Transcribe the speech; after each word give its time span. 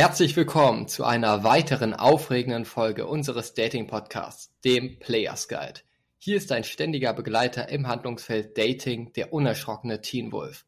Herzlich 0.00 0.34
willkommen 0.34 0.88
zu 0.88 1.04
einer 1.04 1.44
weiteren 1.44 1.92
aufregenden 1.92 2.64
Folge 2.64 3.06
unseres 3.06 3.52
Dating-Podcasts, 3.52 4.50
dem 4.64 4.98
Players 4.98 5.46
Guide. 5.46 5.80
Hier 6.16 6.38
ist 6.38 6.50
ein 6.52 6.64
ständiger 6.64 7.12
Begleiter 7.12 7.68
im 7.68 7.86
Handlungsfeld 7.86 8.56
Dating, 8.56 9.12
der 9.12 9.30
unerschrockene 9.34 10.00
Teen 10.00 10.32
Wolf. 10.32 10.64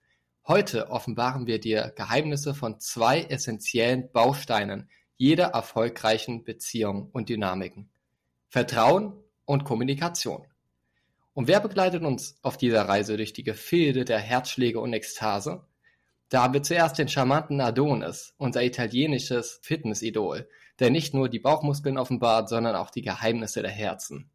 Heute 0.46 0.90
offenbaren 0.90 1.46
wir 1.46 1.58
dir 1.58 1.95
Geheimnisse 1.96 2.54
von 2.54 2.79
zwei 2.79 3.22
essentiellen 3.22 4.12
Bausteinen 4.12 4.90
jeder 5.16 5.46
erfolgreichen 5.46 6.45
Beziehung 6.45 7.09
und 7.11 7.30
Dynamiken. 7.30 7.89
Vertrauen 8.51 9.14
und 9.46 9.64
Kommunikation. 9.64 10.46
Und 11.33 11.49
wer 11.49 11.61
begleitet 11.61 12.03
uns 12.03 12.37
auf 12.43 12.59
dieser 12.59 12.83
Reise 12.83 13.17
durch 13.17 13.33
die 13.33 13.45
Gefilde 13.45 14.05
der 14.05 14.19
Herzschläge 14.19 14.79
und 14.79 14.93
Ekstase? 14.93 15.64
Da 16.33 16.45
haben 16.45 16.55
wir 16.55 16.62
zuerst 16.62 16.96
den 16.96 17.09
charmanten 17.09 17.61
Adonis, 17.61 18.32
unser 18.39 18.62
italienisches 18.62 19.61
Fitnessidol, 19.61 20.49
der 20.79 20.89
nicht 20.89 21.12
nur 21.12 21.29
die 21.29 21.40
Bauchmuskeln 21.40 21.99
offenbart, 21.99 22.49
sondern 22.49 22.75
auch 22.75 22.89
die 22.89 23.03
Geheimnisse 23.03 23.61
der 23.61 23.71
Herzen. 23.71 24.31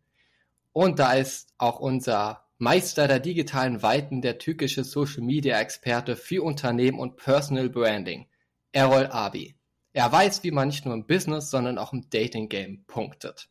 Und 0.74 1.00
da 1.00 1.14
ist 1.14 1.56
auch 1.58 1.80
unser 1.80 2.46
Meister 2.60 3.08
der 3.08 3.20
digitalen 3.20 3.82
Weiten, 3.82 4.22
der 4.22 4.38
türkische 4.38 4.84
Social 4.84 5.24
Media 5.24 5.60
Experte 5.60 6.16
für 6.16 6.44
Unternehmen 6.44 7.00
und 7.00 7.18
Personal 7.18 7.68
Branding, 7.68 8.28
Errol 8.74 9.08
Abi. 9.08 9.56
Er 9.92 10.12
weiß, 10.12 10.44
wie 10.44 10.52
man 10.52 10.68
nicht 10.68 10.86
nur 10.86 10.94
im 10.94 11.08
Business, 11.08 11.50
sondern 11.50 11.80
auch 11.80 11.94
im 11.94 12.08
Dating 12.12 12.48
Game 12.48 12.84
punktet. 12.86 13.50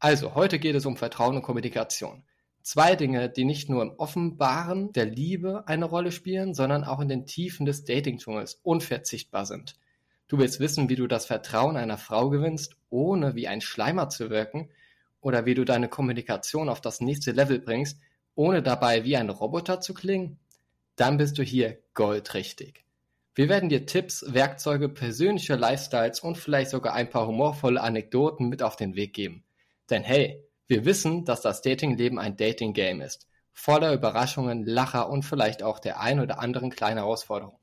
Also, 0.00 0.34
heute 0.34 0.58
geht 0.58 0.74
es 0.74 0.86
um 0.86 0.96
Vertrauen 0.96 1.36
und 1.36 1.42
Kommunikation. 1.42 2.24
Zwei 2.64 2.96
Dinge, 2.96 3.28
die 3.28 3.44
nicht 3.44 3.68
nur 3.68 3.82
im 3.82 3.92
Offenbaren 3.98 4.90
der 4.94 5.04
Liebe 5.04 5.68
eine 5.68 5.84
Rolle 5.84 6.10
spielen, 6.10 6.54
sondern 6.54 6.82
auch 6.82 6.98
in 6.98 7.10
den 7.10 7.26
Tiefen 7.26 7.66
des 7.66 7.84
Dating-Dschungels 7.84 8.58
unverzichtbar 8.62 9.44
sind. 9.44 9.76
Du 10.28 10.38
willst 10.38 10.60
wissen, 10.60 10.88
wie 10.88 10.96
du 10.96 11.06
das 11.06 11.26
Vertrauen 11.26 11.76
einer 11.76 11.98
Frau 11.98 12.30
gewinnst, 12.30 12.74
ohne 12.88 13.34
wie 13.34 13.48
ein 13.48 13.60
Schleimer 13.60 14.08
zu 14.08 14.30
wirken, 14.30 14.70
oder 15.20 15.44
wie 15.44 15.52
du 15.52 15.66
deine 15.66 15.88
Kommunikation 15.88 16.70
auf 16.70 16.80
das 16.80 17.02
nächste 17.02 17.32
Level 17.32 17.58
bringst, 17.58 17.98
ohne 18.34 18.62
dabei 18.62 19.04
wie 19.04 19.18
ein 19.18 19.28
Roboter 19.28 19.82
zu 19.82 19.92
klingen? 19.92 20.38
Dann 20.96 21.18
bist 21.18 21.36
du 21.36 21.42
hier 21.42 21.78
goldrichtig. 21.92 22.86
Wir 23.34 23.50
werden 23.50 23.68
dir 23.68 23.84
Tipps, 23.84 24.24
Werkzeuge, 24.26 24.88
persönliche 24.88 25.56
Lifestyles 25.56 26.20
und 26.20 26.38
vielleicht 26.38 26.70
sogar 26.70 26.94
ein 26.94 27.10
paar 27.10 27.26
humorvolle 27.26 27.82
Anekdoten 27.82 28.48
mit 28.48 28.62
auf 28.62 28.76
den 28.76 28.96
Weg 28.96 29.12
geben. 29.12 29.44
Denn 29.90 30.02
hey, 30.02 30.43
wir 30.66 30.84
wissen, 30.84 31.24
dass 31.24 31.40
das 31.40 31.62
Datingleben 31.62 32.18
ein 32.18 32.36
Dating-Game 32.36 33.00
ist, 33.00 33.26
voller 33.52 33.92
Überraschungen, 33.92 34.64
Lacher 34.64 35.08
und 35.08 35.22
vielleicht 35.22 35.62
auch 35.62 35.78
der 35.78 36.00
ein 36.00 36.20
oder 36.20 36.38
anderen 36.38 36.70
kleinen 36.70 36.98
Herausforderung. 36.98 37.58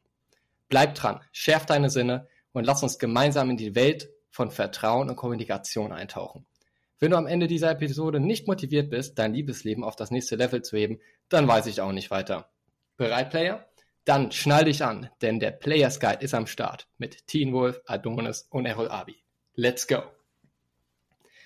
Bleib 0.69 0.95
dran, 0.95 1.19
schärf 1.31 1.65
deine 1.65 1.89
Sinne 1.89 2.27
und 2.53 2.65
lass 2.65 2.83
uns 2.83 2.99
gemeinsam 2.99 3.49
in 3.49 3.57
die 3.57 3.75
Welt 3.75 4.09
von 4.29 4.51
Vertrauen 4.51 5.09
und 5.09 5.15
Kommunikation 5.15 5.91
eintauchen. 5.91 6.45
Wenn 6.99 7.11
du 7.11 7.17
am 7.17 7.27
Ende 7.27 7.47
dieser 7.47 7.71
Episode 7.71 8.19
nicht 8.19 8.47
motiviert 8.47 8.89
bist, 8.89 9.17
dein 9.17 9.33
Liebesleben 9.33 9.83
auf 9.83 9.95
das 9.95 10.11
nächste 10.11 10.35
Level 10.35 10.61
zu 10.61 10.77
heben, 10.77 10.99
dann 11.29 11.47
weiß 11.47 11.65
ich 11.65 11.81
auch 11.81 11.91
nicht 11.91 12.11
weiter. 12.11 12.49
Bereit, 12.95 13.31
Player? 13.31 13.65
Dann 14.05 14.31
schnall 14.31 14.65
dich 14.65 14.83
an, 14.83 15.09
denn 15.21 15.39
der 15.39 15.51
Players 15.51 15.99
Guide 15.99 16.23
ist 16.23 16.33
am 16.33 16.47
Start 16.47 16.87
mit 16.97 17.27
Teen 17.27 17.53
Wolf, 17.53 17.81
Adonis 17.85 18.47
und 18.49 18.65
Errol 18.65 18.89
Abi. 18.89 19.15
Let's 19.55 19.87
go! 19.87 20.20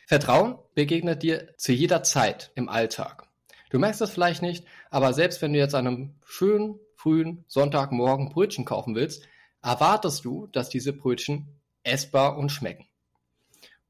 Vertrauen 0.07 0.57
begegnet 0.75 1.23
dir 1.23 1.55
zu 1.57 1.71
jeder 1.71 2.03
Zeit 2.03 2.51
im 2.55 2.69
Alltag. 2.69 3.27
Du 3.69 3.79
merkst 3.79 4.01
das 4.01 4.11
vielleicht 4.11 4.41
nicht, 4.41 4.65
aber 4.89 5.13
selbst 5.13 5.41
wenn 5.41 5.53
du 5.53 5.59
jetzt 5.59 5.75
an 5.75 5.87
einem 5.87 6.15
schönen, 6.25 6.79
frühen 6.95 7.43
Sonntagmorgen 7.47 8.29
Brötchen 8.29 8.65
kaufen 8.65 8.95
willst, 8.95 9.27
erwartest 9.61 10.23
du, 10.25 10.47
dass 10.47 10.69
diese 10.69 10.93
Brötchen 10.93 11.59
essbar 11.83 12.37
und 12.37 12.51
schmecken. 12.51 12.87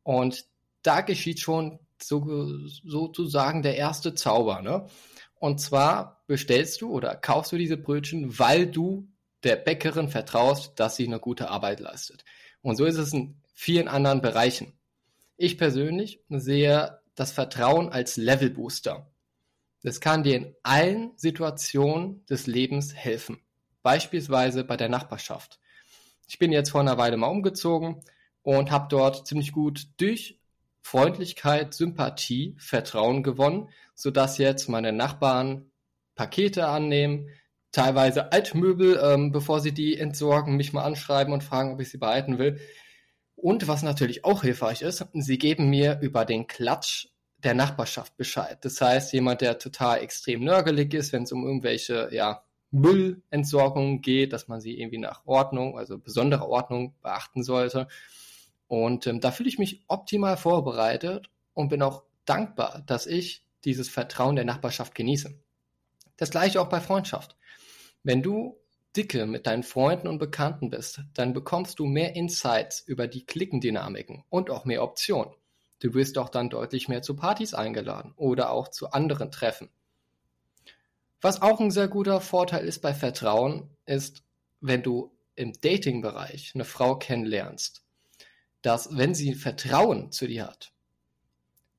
Und 0.03 0.45
da 0.83 1.02
geschieht 1.02 1.39
schon 1.39 1.80
so, 2.02 2.57
sozusagen 2.83 3.61
der 3.61 3.77
erste 3.77 4.13
Zauber. 4.16 4.61
Ne? 4.61 4.88
Und 5.35 5.59
zwar 5.59 6.23
bestellst 6.28 6.81
du 6.81 6.91
oder 6.91 7.16
kaufst 7.16 7.51
du 7.51 7.57
diese 7.57 7.78
Brötchen, 7.78 8.39
weil 8.39 8.68
du 8.68 9.07
der 9.44 9.56
Bäckerin 9.56 10.09
vertraust, 10.09 10.79
dass 10.79 10.95
sie 10.95 11.06
eine 11.06 11.19
gute 11.19 11.50
Arbeit 11.50 11.79
leistet. 11.79 12.25
Und 12.62 12.78
so 12.78 12.85
ist 12.85 12.97
es 12.97 13.13
in 13.13 13.41
vielen 13.53 13.88
anderen 13.88 14.22
Bereichen. 14.22 14.75
Ich 15.38 15.57
persönlich 15.57 16.22
sehe 16.29 17.00
das 17.16 17.31
Vertrauen 17.31 17.90
als 17.90 18.16
Levelbooster. 18.16 19.12
Das 19.84 20.00
kann 20.00 20.23
dir 20.23 20.38
in 20.38 20.56
allen 20.63 21.12
Situationen 21.18 22.25
des 22.25 22.47
Lebens 22.47 22.96
helfen. 22.96 23.40
Beispielsweise 23.84 24.63
bei 24.63 24.78
der 24.78 24.90
Nachbarschaft. 24.90 25.59
Ich 26.28 26.40
bin 26.40 26.51
jetzt 26.51 26.72
vor 26.72 26.81
einer 26.81 26.97
Weile 26.97 27.18
mal 27.18 27.28
umgezogen 27.28 28.01
und 28.41 28.72
habe 28.72 28.88
dort 28.90 29.28
ziemlich 29.28 29.51
gut 29.51 29.88
durch 29.97 30.40
Freundlichkeit, 30.81 31.74
Sympathie, 31.74 32.56
Vertrauen 32.57 33.22
gewonnen, 33.22 33.69
sodass 33.94 34.38
jetzt 34.38 34.69
meine 34.69 34.94
Nachbarn 34.94 35.69
Pakete 36.16 36.68
annehmen, 36.68 37.29
teilweise 37.72 38.31
Altmöbel, 38.31 39.00
ähm, 39.03 39.31
bevor 39.31 39.59
sie 39.59 39.74
die 39.74 39.97
entsorgen, 39.97 40.56
mich 40.56 40.72
mal 40.72 40.84
anschreiben 40.84 41.34
und 41.34 41.44
fragen, 41.44 41.74
ob 41.74 41.81
ich 41.81 41.90
sie 41.90 41.97
behalten 41.97 42.38
will. 42.38 42.59
Und 43.45 43.67
was 43.67 43.83
natürlich 43.83 44.25
auch 44.25 44.41
hilfreich 44.41 44.81
ist, 44.81 45.06
sie 45.13 45.38
geben 45.38 45.69
mir 45.69 46.00
über 46.01 46.25
den 46.25 46.47
Klatsch 46.47 47.09
der 47.38 47.53
Nachbarschaft 47.53 48.17
Bescheid. 48.17 48.57
Das 48.66 48.81
heißt, 48.81 49.13
jemand, 49.13 49.41
der 49.41 49.59
total 49.59 50.00
extrem 50.00 50.44
nörgelig 50.44 50.95
ist, 50.95 51.13
wenn 51.13 51.22
es 51.22 51.31
um 51.31 51.45
irgendwelche 51.45 52.09
ja, 52.11 52.44
Müllentsorgung 52.72 54.01
geht, 54.01 54.33
dass 54.33 54.47
man 54.47 54.61
sie 54.61 54.79
irgendwie 54.79 54.97
nach 54.97 55.28
Ordnung, 55.28 55.78
also 55.78 56.00
besondere 56.00 56.47
Ordnung 56.47 56.95
beachten 57.03 57.44
sollte. 57.44 57.88
Und 58.66 59.06
ähm, 59.06 59.19
da 59.19 59.29
fühle 59.29 59.50
ich 59.50 59.59
mich 59.59 59.83
optimal 59.88 60.38
vorbereitet 60.38 61.29
und 61.53 61.69
bin 61.69 61.83
auch 61.83 62.01
dankbar, 62.25 62.81
dass 62.88 63.06
ich 63.06 63.45
dieses 63.63 63.89
Vertrauen 63.89 64.35
der 64.35 64.45
Nachbarschaft 64.45 64.95
genieße. 64.95 65.39
Das 66.17 66.31
gleiche 66.31 66.59
auch 66.59 66.69
bei 66.69 66.81
Freundschaft. 66.81 67.38
Wenn 68.01 68.23
du 68.23 68.57
dicke 68.95 69.25
mit 69.25 69.47
deinen 69.47 69.63
Freunden 69.63 70.07
und 70.07 70.19
Bekannten 70.19 70.69
bist, 70.69 71.01
dann 71.13 71.33
bekommst 71.33 71.79
du 71.79 71.85
mehr 71.85 72.16
Insights 72.16 72.79
über 72.81 73.07
die 73.07 73.25
Klickendynamiken 73.25 74.23
und 74.29 74.50
auch 74.50 74.66
mehr 74.66 74.83
Optionen. 74.83 75.33
Du 75.79 75.94
wirst 75.94 76.17
auch 76.17 76.29
dann 76.29 76.50
deutlich 76.50 76.88
mehr 76.88 77.01
zu 77.01 77.16
Partys 77.16 77.53
eingeladen 77.53 78.13
oder 78.16 78.51
auch 78.51 78.69
zu 78.69 78.91
anderen 78.91 79.31
Treffen. 79.31 79.69
Was 81.22 81.41
auch 81.41 81.59
ein 81.59 81.72
sehr 81.72 81.88
guter 81.88 82.22
Vorteil 82.22 82.66
ist 82.66 82.81
bei 82.81 82.94
Vertrauen, 82.94 83.69
ist, 83.85 84.23
wenn 84.61 84.83
du 84.83 85.12
im 85.35 85.53
Dating-Bereich 85.53 86.51
eine 86.56 86.66
Frau 86.66 86.97
kennenlernst, 86.97 87.83
dass 88.62 88.95
wenn 88.95 89.13
sie 89.13 89.35
Vertrauen 89.35 90.12
zu 90.12 90.27
dir 90.27 90.47
hat, 90.47 90.72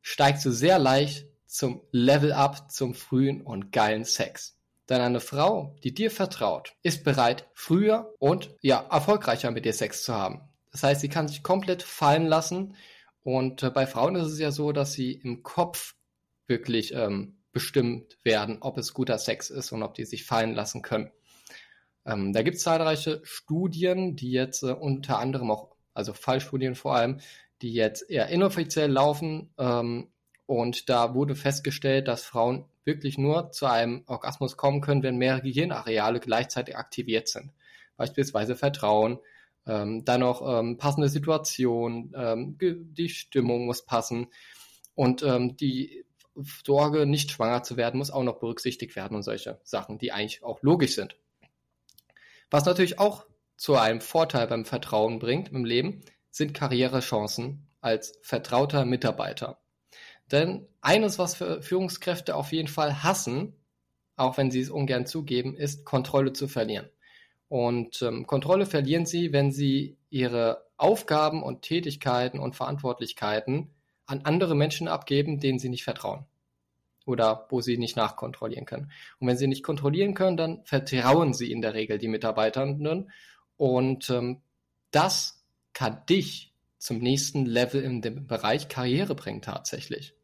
steigst 0.02 0.44
du 0.44 0.50
sehr 0.50 0.78
leicht 0.78 1.26
zum 1.46 1.82
Level-Up, 1.90 2.70
zum 2.70 2.94
frühen 2.94 3.40
und 3.40 3.72
geilen 3.72 4.04
Sex. 4.04 4.55
Denn 4.88 5.00
eine 5.00 5.20
Frau, 5.20 5.74
die 5.82 5.92
dir 5.92 6.10
vertraut, 6.10 6.74
ist 6.82 7.02
bereit, 7.02 7.48
früher 7.54 8.14
und 8.18 8.54
ja, 8.62 8.86
erfolgreicher 8.90 9.50
mit 9.50 9.64
dir 9.64 9.72
Sex 9.72 10.04
zu 10.04 10.14
haben. 10.14 10.48
Das 10.70 10.82
heißt, 10.82 11.00
sie 11.00 11.08
kann 11.08 11.28
sich 11.28 11.42
komplett 11.42 11.82
fallen 11.82 12.26
lassen. 12.26 12.76
Und 13.22 13.62
äh, 13.62 13.70
bei 13.70 13.86
Frauen 13.86 14.14
ist 14.14 14.28
es 14.28 14.38
ja 14.38 14.52
so, 14.52 14.72
dass 14.72 14.92
sie 14.92 15.12
im 15.12 15.42
Kopf 15.42 15.94
wirklich 16.46 16.94
ähm, 16.94 17.42
bestimmt 17.52 18.18
werden, 18.22 18.58
ob 18.60 18.78
es 18.78 18.94
guter 18.94 19.18
Sex 19.18 19.50
ist 19.50 19.72
und 19.72 19.82
ob 19.82 19.94
die 19.94 20.04
sich 20.04 20.24
fallen 20.24 20.54
lassen 20.54 20.82
können. 20.82 21.10
Ähm, 22.04 22.32
da 22.32 22.42
gibt 22.42 22.58
es 22.58 22.62
zahlreiche 22.62 23.20
Studien, 23.24 24.14
die 24.14 24.30
jetzt 24.30 24.62
äh, 24.62 24.72
unter 24.72 25.18
anderem 25.18 25.50
auch, 25.50 25.74
also 25.94 26.12
Fallstudien 26.12 26.76
vor 26.76 26.94
allem, 26.94 27.20
die 27.62 27.72
jetzt 27.72 28.08
eher 28.08 28.28
inoffiziell 28.28 28.90
laufen. 28.92 29.52
Ähm, 29.58 30.12
und 30.46 30.88
da 30.88 31.14
wurde 31.14 31.34
festgestellt, 31.34 32.08
dass 32.08 32.24
Frauen 32.24 32.64
wirklich 32.84 33.18
nur 33.18 33.50
zu 33.50 33.66
einem 33.66 34.04
Orgasmus 34.06 34.56
kommen 34.56 34.80
können, 34.80 35.02
wenn 35.02 35.16
mehrere 35.16 35.42
Gehirnareale 35.42 36.20
gleichzeitig 36.20 36.76
aktiviert 36.76 37.28
sind. 37.28 37.52
Beispielsweise 37.96 38.54
Vertrauen, 38.54 39.18
ähm, 39.66 40.04
dann 40.04 40.20
noch 40.20 40.42
ähm, 40.46 40.78
passende 40.78 41.08
Situation, 41.08 42.12
ähm, 42.16 42.56
die 42.60 43.08
Stimmung 43.08 43.66
muss 43.66 43.84
passen 43.84 44.28
und 44.94 45.22
ähm, 45.22 45.56
die 45.56 46.04
Sorge, 46.64 47.06
nicht 47.06 47.30
schwanger 47.30 47.62
zu 47.62 47.76
werden, 47.76 47.98
muss 47.98 48.10
auch 48.10 48.22
noch 48.22 48.38
berücksichtigt 48.38 48.94
werden 48.94 49.16
und 49.16 49.22
solche 49.22 49.58
Sachen, 49.64 49.98
die 49.98 50.12
eigentlich 50.12 50.42
auch 50.44 50.62
logisch 50.62 50.94
sind. 50.94 51.16
Was 52.50 52.66
natürlich 52.66 52.98
auch 52.98 53.26
zu 53.56 53.74
einem 53.76 54.00
Vorteil 54.00 54.46
beim 54.46 54.64
Vertrauen 54.64 55.18
bringt 55.18 55.48
im 55.48 55.64
Leben, 55.64 56.02
sind 56.30 56.54
Karrierechancen 56.54 57.66
als 57.80 58.18
vertrauter 58.22 58.84
Mitarbeiter. 58.84 59.58
Denn 60.32 60.66
eines, 60.80 61.18
was 61.18 61.34
Führungskräfte 61.34 62.34
auf 62.34 62.52
jeden 62.52 62.68
Fall 62.68 63.02
hassen, 63.02 63.54
auch 64.16 64.38
wenn 64.38 64.50
sie 64.50 64.60
es 64.60 64.70
ungern 64.70 65.06
zugeben, 65.06 65.54
ist 65.56 65.84
Kontrolle 65.84 66.32
zu 66.32 66.48
verlieren. 66.48 66.88
Und 67.48 68.02
ähm, 68.02 68.26
Kontrolle 68.26 68.66
verlieren 68.66 69.06
sie, 69.06 69.32
wenn 69.32 69.52
sie 69.52 69.98
ihre 70.10 70.66
Aufgaben 70.76 71.42
und 71.42 71.62
Tätigkeiten 71.62 72.40
und 72.40 72.56
Verantwortlichkeiten 72.56 73.70
an 74.06 74.22
andere 74.22 74.54
Menschen 74.54 74.88
abgeben, 74.88 75.38
denen 75.38 75.58
sie 75.58 75.68
nicht 75.68 75.84
vertrauen 75.84 76.26
oder 77.06 77.46
wo 77.50 77.60
sie 77.60 77.78
nicht 77.78 77.96
nachkontrollieren 77.96 78.66
können. 78.66 78.90
Und 79.20 79.28
wenn 79.28 79.36
sie 79.36 79.46
nicht 79.46 79.62
kontrollieren 79.62 80.14
können, 80.14 80.36
dann 80.36 80.64
vertrauen 80.64 81.34
sie 81.34 81.52
in 81.52 81.62
der 81.62 81.74
Regel 81.74 81.98
die 81.98 82.08
Mitarbeitenden 82.08 83.12
und 83.56 84.10
ähm, 84.10 84.42
das 84.90 85.44
kann 85.72 86.04
dich 86.08 86.52
zum 86.78 86.98
nächsten 86.98 87.46
Level 87.46 87.82
in 87.82 88.02
dem 88.02 88.26
Bereich 88.26 88.68
Karriere 88.68 89.14
bringen 89.14 89.42
tatsächlich. 89.42 90.15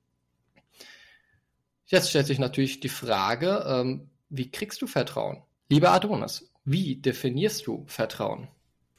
Jetzt 1.93 2.09
stellt 2.09 2.27
sich 2.27 2.39
natürlich 2.39 2.81
die 2.81 2.89
Frage, 2.89 3.67
ähm, 3.69 4.09
wie 4.31 4.51
kriegst 4.51 4.81
du 4.81 4.87
Vertrauen? 4.87 5.43
Lieber 5.69 5.91
Adonis, 5.91 6.51
wie 6.65 6.97
definierst 6.97 7.67
du 7.67 7.85
Vertrauen? 7.87 8.49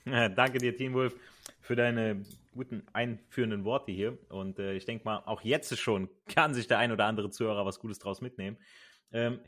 Ja, 0.05 0.29
danke 0.29 0.59
dir, 0.59 0.75
Team 0.75 0.93
Wolf, 0.93 1.15
für 1.59 1.75
deine 1.75 2.23
guten 2.53 2.85
einführenden 2.93 3.65
Worte 3.65 3.91
hier. 3.91 4.19
Und 4.29 4.59
äh, 4.59 4.75
ich 4.75 4.85
denke 4.85 5.05
mal, 5.05 5.23
auch 5.25 5.41
jetzt 5.41 5.75
schon 5.75 6.07
kann 6.27 6.53
sich 6.53 6.67
der 6.67 6.77
ein 6.77 6.91
oder 6.91 7.05
andere 7.05 7.31
Zuhörer 7.31 7.65
was 7.65 7.79
Gutes 7.79 7.97
draus 7.97 8.21
mitnehmen. 8.21 8.57
Ähm, 9.11 9.39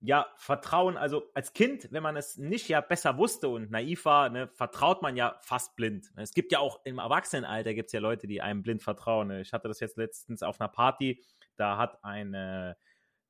ja, 0.00 0.28
Vertrauen, 0.36 0.96
also 0.96 1.24
als 1.34 1.54
Kind, 1.54 1.88
wenn 1.90 2.04
man 2.04 2.16
es 2.16 2.36
nicht 2.36 2.68
ja 2.68 2.80
besser 2.80 3.18
wusste 3.18 3.48
und 3.48 3.72
naiv 3.72 4.04
war, 4.04 4.28
ne, 4.28 4.46
vertraut 4.54 5.02
man 5.02 5.16
ja 5.16 5.38
fast 5.40 5.74
blind. 5.74 6.12
Es 6.14 6.34
gibt 6.34 6.52
ja 6.52 6.60
auch 6.60 6.78
im 6.84 7.00
Erwachsenenalter 7.00 7.74
gibt 7.74 7.86
es 7.86 7.92
ja 7.94 8.00
Leute, 8.00 8.28
die 8.28 8.42
einem 8.42 8.62
blind 8.62 8.80
vertrauen. 8.80 9.26
Ne. 9.26 9.40
Ich 9.40 9.52
hatte 9.52 9.66
das 9.66 9.80
jetzt 9.80 9.96
letztens 9.96 10.44
auf 10.44 10.60
einer 10.60 10.68
Party, 10.68 11.20
da 11.56 11.78
hat 11.78 12.04
eine 12.04 12.76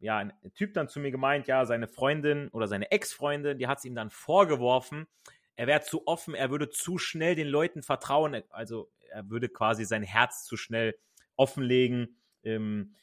ja, 0.02 0.18
ein 0.18 0.32
Typ 0.54 0.74
dann 0.74 0.88
zu 0.88 1.00
mir 1.00 1.10
gemeint, 1.10 1.46
ja, 1.46 1.64
seine 1.64 1.88
Freundin 1.88 2.48
oder 2.48 2.68
seine 2.68 2.90
Ex-Freundin, 2.90 3.58
die 3.58 3.68
hat 3.68 3.78
es 3.78 3.84
ihm 3.84 3.94
dann 3.94 4.10
vorgeworfen, 4.10 5.06
er 5.56 5.66
wäre 5.66 5.82
zu 5.82 6.06
offen, 6.06 6.34
er 6.34 6.50
würde 6.50 6.70
zu 6.70 6.98
schnell 6.98 7.34
den 7.34 7.48
Leuten 7.48 7.82
vertrauen, 7.82 8.42
also 8.50 8.90
er 9.10 9.28
würde 9.30 9.48
quasi 9.48 9.84
sein 9.84 10.02
Herz 10.02 10.44
zu 10.44 10.56
schnell 10.56 10.98
offenlegen. 11.36 12.16
Ähm, 12.42 12.94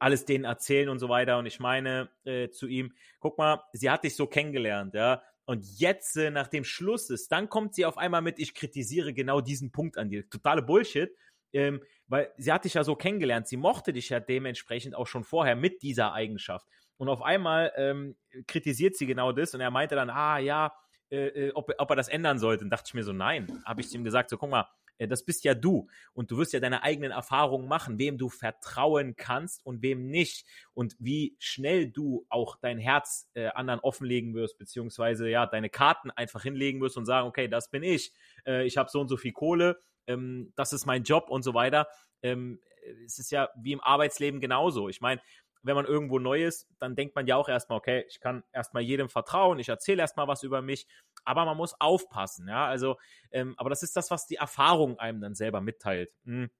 alles 0.00 0.24
denen 0.24 0.44
erzählen 0.44 0.88
und 0.88 0.98
so 0.98 1.08
weiter. 1.08 1.38
Und 1.38 1.46
ich 1.46 1.60
meine 1.60 2.10
äh, 2.24 2.50
zu 2.50 2.66
ihm, 2.66 2.94
guck 3.20 3.38
mal, 3.38 3.62
sie 3.72 3.90
hat 3.90 4.04
dich 4.04 4.16
so 4.16 4.26
kennengelernt, 4.26 4.94
ja. 4.94 5.22
Und 5.44 5.64
jetzt, 5.78 6.16
äh, 6.16 6.30
nach 6.30 6.48
dem 6.48 6.64
Schluss 6.64 7.08
ist, 7.08 7.32
dann 7.32 7.48
kommt 7.48 7.74
sie 7.74 7.86
auf 7.86 7.96
einmal 7.96 8.20
mit, 8.20 8.38
ich 8.38 8.54
kritisiere 8.54 9.14
genau 9.14 9.40
diesen 9.40 9.72
Punkt 9.72 9.96
an 9.96 10.10
dir. 10.10 10.28
Totale 10.28 10.60
Bullshit. 10.60 11.10
Ähm, 11.54 11.80
weil 12.08 12.32
sie 12.36 12.52
hat 12.52 12.64
dich 12.64 12.74
ja 12.74 12.84
so 12.84 12.96
kennengelernt, 12.96 13.46
sie 13.46 13.56
mochte 13.56 13.92
dich 13.92 14.08
ja 14.08 14.20
dementsprechend 14.20 14.94
auch 14.94 15.06
schon 15.06 15.24
vorher 15.24 15.56
mit 15.56 15.82
dieser 15.82 16.12
Eigenschaft. 16.12 16.66
Und 16.96 17.08
auf 17.08 17.22
einmal 17.22 17.72
ähm, 17.76 18.16
kritisiert 18.46 18.96
sie 18.96 19.06
genau 19.06 19.32
das 19.32 19.54
und 19.54 19.60
er 19.60 19.70
meinte 19.70 19.94
dann, 19.94 20.10
ah 20.10 20.38
ja, 20.38 20.72
äh, 21.10 21.26
äh 21.26 21.52
ob, 21.54 21.70
ob 21.78 21.90
er 21.90 21.96
das 21.96 22.08
ändern 22.08 22.38
sollte. 22.38 22.64
Und 22.64 22.70
dachte 22.70 22.84
ich 22.88 22.94
mir 22.94 23.04
so, 23.04 23.12
nein, 23.12 23.62
habe 23.64 23.80
ich 23.80 23.94
ihm 23.94 24.04
gesagt, 24.04 24.30
so 24.30 24.36
guck 24.36 24.50
mal, 24.50 24.66
äh, 24.98 25.08
das 25.08 25.24
bist 25.24 25.44
ja 25.44 25.54
du. 25.54 25.88
Und 26.12 26.30
du 26.30 26.36
wirst 26.36 26.52
ja 26.52 26.60
deine 26.60 26.82
eigenen 26.82 27.12
Erfahrungen 27.12 27.68
machen, 27.68 27.98
wem 27.98 28.18
du 28.18 28.28
vertrauen 28.28 29.16
kannst 29.16 29.64
und 29.64 29.82
wem 29.82 30.08
nicht. 30.08 30.46
Und 30.74 30.96
wie 30.98 31.36
schnell 31.38 31.88
du 31.88 32.26
auch 32.28 32.56
dein 32.56 32.78
Herz 32.78 33.30
äh, 33.34 33.46
anderen 33.48 33.80
offenlegen 33.80 34.34
wirst, 34.34 34.58
beziehungsweise 34.58 35.28
ja, 35.28 35.46
deine 35.46 35.70
Karten 35.70 36.10
einfach 36.10 36.42
hinlegen 36.42 36.80
wirst 36.80 36.96
und 36.96 37.06
sagen, 37.06 37.28
okay, 37.28 37.48
das 37.48 37.70
bin 37.70 37.82
ich, 37.82 38.12
äh, 38.46 38.66
ich 38.66 38.76
habe 38.76 38.90
so 38.90 39.00
und 39.00 39.08
so 39.08 39.16
viel 39.16 39.32
Kohle, 39.32 39.80
ähm, 40.08 40.52
das 40.56 40.72
ist 40.72 40.86
mein 40.86 41.04
Job 41.04 41.30
und 41.30 41.42
so 41.42 41.54
weiter. 41.54 41.86
Ähm, 42.22 42.60
es 43.04 43.18
ist 43.18 43.30
ja 43.30 43.50
wie 43.56 43.72
im 43.72 43.80
Arbeitsleben 43.80 44.40
genauso. 44.40 44.88
Ich 44.88 45.00
meine, 45.00 45.20
wenn 45.62 45.74
man 45.74 45.84
irgendwo 45.84 46.18
neu 46.18 46.44
ist, 46.44 46.68
dann 46.78 46.96
denkt 46.96 47.14
man 47.14 47.26
ja 47.26 47.36
auch 47.36 47.48
erstmal, 47.48 47.78
okay, 47.78 48.04
ich 48.08 48.20
kann 48.20 48.44
erstmal 48.52 48.82
jedem 48.82 49.08
vertrauen, 49.08 49.58
ich 49.58 49.68
erzähle 49.68 50.00
erstmal 50.00 50.28
was 50.28 50.42
über 50.42 50.62
mich, 50.62 50.86
aber 51.24 51.44
man 51.44 51.56
muss 51.56 51.78
aufpassen, 51.80 52.48
ja, 52.48 52.66
also, 52.66 52.96
ähm, 53.30 53.54
aber 53.58 53.68
das 53.70 53.82
ist 53.82 53.96
das, 53.96 54.10
was 54.10 54.26
die 54.26 54.36
Erfahrung 54.36 54.98
einem 54.98 55.20
dann 55.20 55.34
selber 55.34 55.60
mitteilt. 55.60 56.10
Hm. 56.24 56.50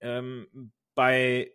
Ähm, 0.00 0.72
bei 0.94 1.52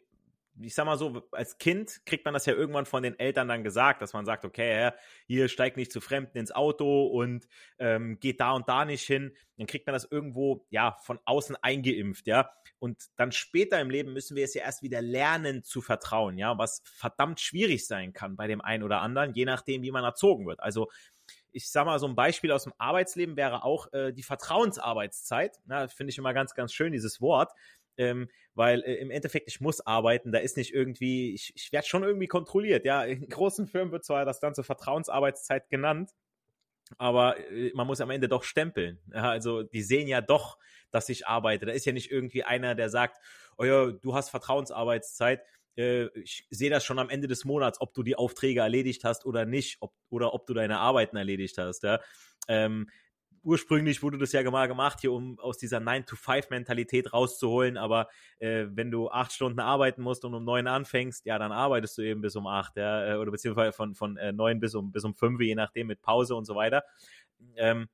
ich 0.62 0.74
sag 0.76 0.86
mal 0.86 0.98
so, 0.98 1.28
als 1.32 1.58
Kind 1.58 2.06
kriegt 2.06 2.26
man 2.26 2.34
das 2.34 2.46
ja 2.46 2.54
irgendwann 2.54 2.86
von 2.86 3.04
den 3.04 3.18
Eltern 3.20 3.48
dann 3.48 3.64
gesagt, 3.64 4.02
dass 4.02 4.14
man 4.14 4.26
sagt, 4.26 4.46
okay, 4.46 4.92
hier 5.26 5.48
steigt 5.50 5.78
nicht 5.78 5.92
zu 5.92 6.02
Fremden 6.02 6.38
ins 6.38 6.52
Auto 6.52 7.06
und 7.08 7.48
ähm, 7.80 8.20
geht 8.20 8.40
da 8.40 8.52
und 8.52 8.68
da 8.68 8.86
nicht 8.86 9.06
hin. 9.06 9.36
Dann 9.58 9.68
kriegt 9.68 9.86
man 9.86 9.94
das 9.94 10.06
irgendwo, 10.10 10.66
ja, 10.70 10.98
von 11.04 11.20
außen 11.26 11.56
eingeimpft, 11.58 12.28
ja. 12.28 12.50
Und 12.80 13.06
dann 13.16 13.32
später 13.32 13.80
im 13.80 13.90
Leben 13.90 14.14
müssen 14.14 14.36
wir 14.36 14.44
es 14.44 14.54
ja 14.54 14.64
erst 14.64 14.84
wieder 14.84 15.02
lernen 15.02 15.64
zu 15.64 15.82
vertrauen, 15.82 16.38
ja, 16.38 16.58
was 16.58 16.82
verdammt 16.86 17.40
schwierig 17.40 17.88
sein 17.88 18.14
kann 18.14 18.36
bei 18.36 18.48
dem 18.48 18.62
einen 18.62 18.84
oder 18.84 19.02
anderen, 19.02 19.34
je 19.34 19.46
nachdem, 19.46 19.82
wie 19.82 19.92
man 19.92 20.04
erzogen 20.04 20.48
wird. 20.48 20.60
Also, 20.60 20.90
ich 21.52 21.70
sag 21.72 21.86
mal, 21.86 21.98
so 21.98 22.08
ein 22.08 22.16
Beispiel 22.16 22.52
aus 22.52 22.66
dem 22.66 22.74
Arbeitsleben 22.78 23.36
wäre 23.36 23.64
auch 23.64 23.92
äh, 23.92 24.14
die 24.14 24.22
Vertrauensarbeitszeit. 24.22 25.60
Na, 25.66 25.88
finde 25.88 26.12
ich 26.12 26.18
immer 26.18 26.34
ganz, 26.34 26.54
ganz 26.54 26.72
schön, 26.72 26.92
dieses 26.92 27.20
Wort 27.20 27.52
ähm, 27.98 28.30
weil 28.54 28.82
äh, 28.82 28.96
im 28.96 29.12
Endeffekt 29.12 29.48
ich 29.48 29.62
muss 29.62 29.86
arbeiten, 29.86 30.32
da 30.32 30.40
ist 30.40 30.58
nicht 30.58 30.74
irgendwie, 30.74 31.34
ich, 31.34 31.54
ich 31.56 31.72
werde 31.72 31.88
schon 31.88 32.04
irgendwie 32.04 32.28
kontrolliert, 32.28 32.86
ja, 32.86 33.04
in 33.04 33.28
großen 33.28 33.68
Firmen 33.68 33.92
wird 33.92 34.06
zwar 34.06 34.26
das 34.26 34.40
zur 34.40 34.64
Vertrauensarbeitszeit 34.64 35.70
genannt, 35.70 36.12
aber 36.98 37.38
äh, 37.52 37.72
man 37.74 37.88
muss 37.88 38.02
am 38.02 38.10
Ende 38.10 38.28
doch 38.28 38.44
stempeln. 38.44 39.00
Also 39.12 39.64
die 39.64 39.82
sehen 39.82 40.08
ja 40.08 40.22
doch, 40.22 40.58
dass 40.92 41.10
ich 41.10 41.28
arbeite. 41.28 41.66
Da 41.66 41.74
ist 41.74 41.86
ja 41.86 41.92
nicht 41.92 42.12
irgendwie 42.12 42.44
einer, 42.44 42.76
der 42.76 42.90
sagt, 42.90 43.18
oh 43.58 43.66
ja, 43.66 43.92
du 43.92 44.14
hast 44.14 44.30
Vertrauensarbeitszeit. 44.30 45.42
Äh, 45.76 46.08
ich 46.20 46.48
sehe 46.50 46.70
das 46.70 46.86
schon 46.86 47.00
am 47.00 47.10
Ende 47.10 47.28
des 47.28 47.46
Monats, 47.46 47.82
ob 47.82 47.94
du 47.94 48.04
die 48.04 48.16
Aufträge 48.16 48.62
erledigt 48.62 49.04
hast 49.04 49.26
oder 49.26 49.46
nicht, 49.46 49.78
ob, 49.82 49.94
oder 50.10 50.34
ob 50.34 50.48
du 50.48 50.54
deine 50.54 50.80
Arbeiten 50.80 51.18
erledigt 51.18 51.58
hast. 51.58 51.84
Ja. 51.84 52.00
Ähm, 52.48 52.90
ursprünglich 53.48 54.04
wurde 54.04 54.18
das 54.18 54.34
ja 54.34 54.50
mal 54.52 54.68
gemacht, 54.68 55.00
hier 55.00 55.14
um 55.14 55.40
aus 55.40 55.58
dieser 55.58 55.78
9-to-5-Mentalität 55.78 57.14
rauszuholen, 57.14 57.78
aber 57.78 58.10
äh, 58.40 58.66
wenn 58.70 58.92
du 58.92 59.10
acht 59.10 59.32
Stunden 59.32 59.62
arbeiten 59.62 60.02
musst 60.02 60.26
und 60.26 60.34
um 60.34 60.44
neun 60.44 60.68
anfängst, 60.68 61.26
ja, 61.26 61.40
dann 61.40 61.54
arbeitest 61.54 61.98
du 61.98 62.02
eben 62.02 62.20
bis 62.20 62.36
um 62.36 62.46
acht, 62.46 62.76
ja, 62.76 63.14
äh, 63.14 63.16
oder 63.16 63.32
beziehungsweise 63.32 63.72
von, 63.72 63.96
von 63.96 64.18
äh, 64.18 64.34
neun 64.34 64.60
bis 64.60 64.76
um, 64.76 64.92
bis 64.92 65.06
um 65.06 65.16
fünf, 65.16 65.40
je 65.40 65.56
nachdem, 65.56 65.88
mit 65.88 66.02
Pause 66.02 66.36
und 66.36 66.44
so 66.44 66.56
weiter. 66.56 66.84
Ähm, 67.56 67.88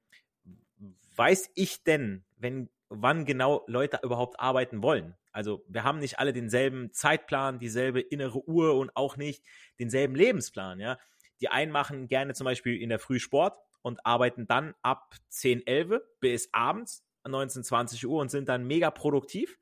weiß 1.15 1.51
ich 1.53 1.83
denn, 1.83 2.23
wenn, 2.35 2.71
wann 2.89 3.23
genau 3.23 3.63
Leute 3.67 3.99
überhaupt 4.01 4.39
arbeiten 4.39 4.81
wollen? 4.81 5.15
Also 5.31 5.63
wir 5.67 5.83
haben 5.83 5.99
nicht 5.99 6.17
alle 6.17 6.33
denselben 6.33 6.91
Zeitplan, 6.93 7.59
dieselbe 7.59 8.01
innere 8.01 8.43
Uhr 8.47 8.75
und 8.75 8.95
auch 8.95 9.17
nicht 9.17 9.43
denselben 9.79 10.15
Lebensplan, 10.15 10.79
ja. 10.79 10.97
Die 11.41 11.49
einen 11.49 11.71
machen 11.71 12.07
gerne 12.07 12.33
zum 12.33 12.45
Beispiel 12.45 12.81
in 12.81 12.89
der 12.89 12.99
Früh 12.99 13.19
Sport, 13.19 13.55
und 13.83 14.05
arbeiten 14.05 14.47
dann 14.47 14.73
ab 14.81 15.15
10, 15.29 15.67
11 15.67 16.01
bis 16.19 16.49
abends 16.51 17.05
19, 17.27 17.63
20 17.63 18.07
Uhr 18.07 18.19
und 18.19 18.29
sind 18.29 18.49
dann 18.49 18.65
mega 18.65 18.91
produktiv. 18.91 19.57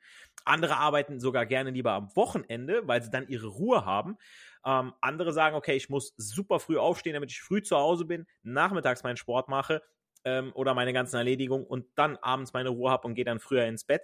Andere 0.46 0.78
arbeiten 0.78 1.20
sogar 1.20 1.46
gerne 1.46 1.72
lieber 1.72 1.92
am 1.92 2.16
Wochenende, 2.16 2.88
weil 2.88 3.04
sie 3.04 3.12
dann 3.12 3.28
ihre 3.28 3.48
Ruhe 3.48 3.86
haben. 3.86 4.18
Ähm, 4.66 4.94
andere 5.02 5.34
sagen, 5.34 5.56
okay, 5.56 5.76
ich 5.76 5.90
muss 5.90 6.14
super 6.18 6.60
früh 6.60 6.78
aufstehen, 6.78 7.14
damit 7.14 7.32
ich 7.32 7.42
früh 7.42 7.62
zu 7.62 7.78
Hause 7.78 8.06
bin, 8.06 8.26
nachmittags 8.44 9.04
meinen 9.04 9.18
Sport 9.18 9.50
mache 9.50 9.82
ähm, 10.24 10.52
oder 10.54 10.74
meine 10.74 10.94
ganzen 10.94 11.18
Erledigungen 11.18 11.66
und 11.66 11.86
dann 11.96 12.18
abends 12.18 12.54
meine 12.54 12.70
Ruhe 12.70 12.90
habe 12.90 13.08
und 13.08 13.16
gehe 13.16 13.26
dann 13.26 13.40
früher 13.40 13.66
ins 13.66 13.84
Bett. 13.84 14.04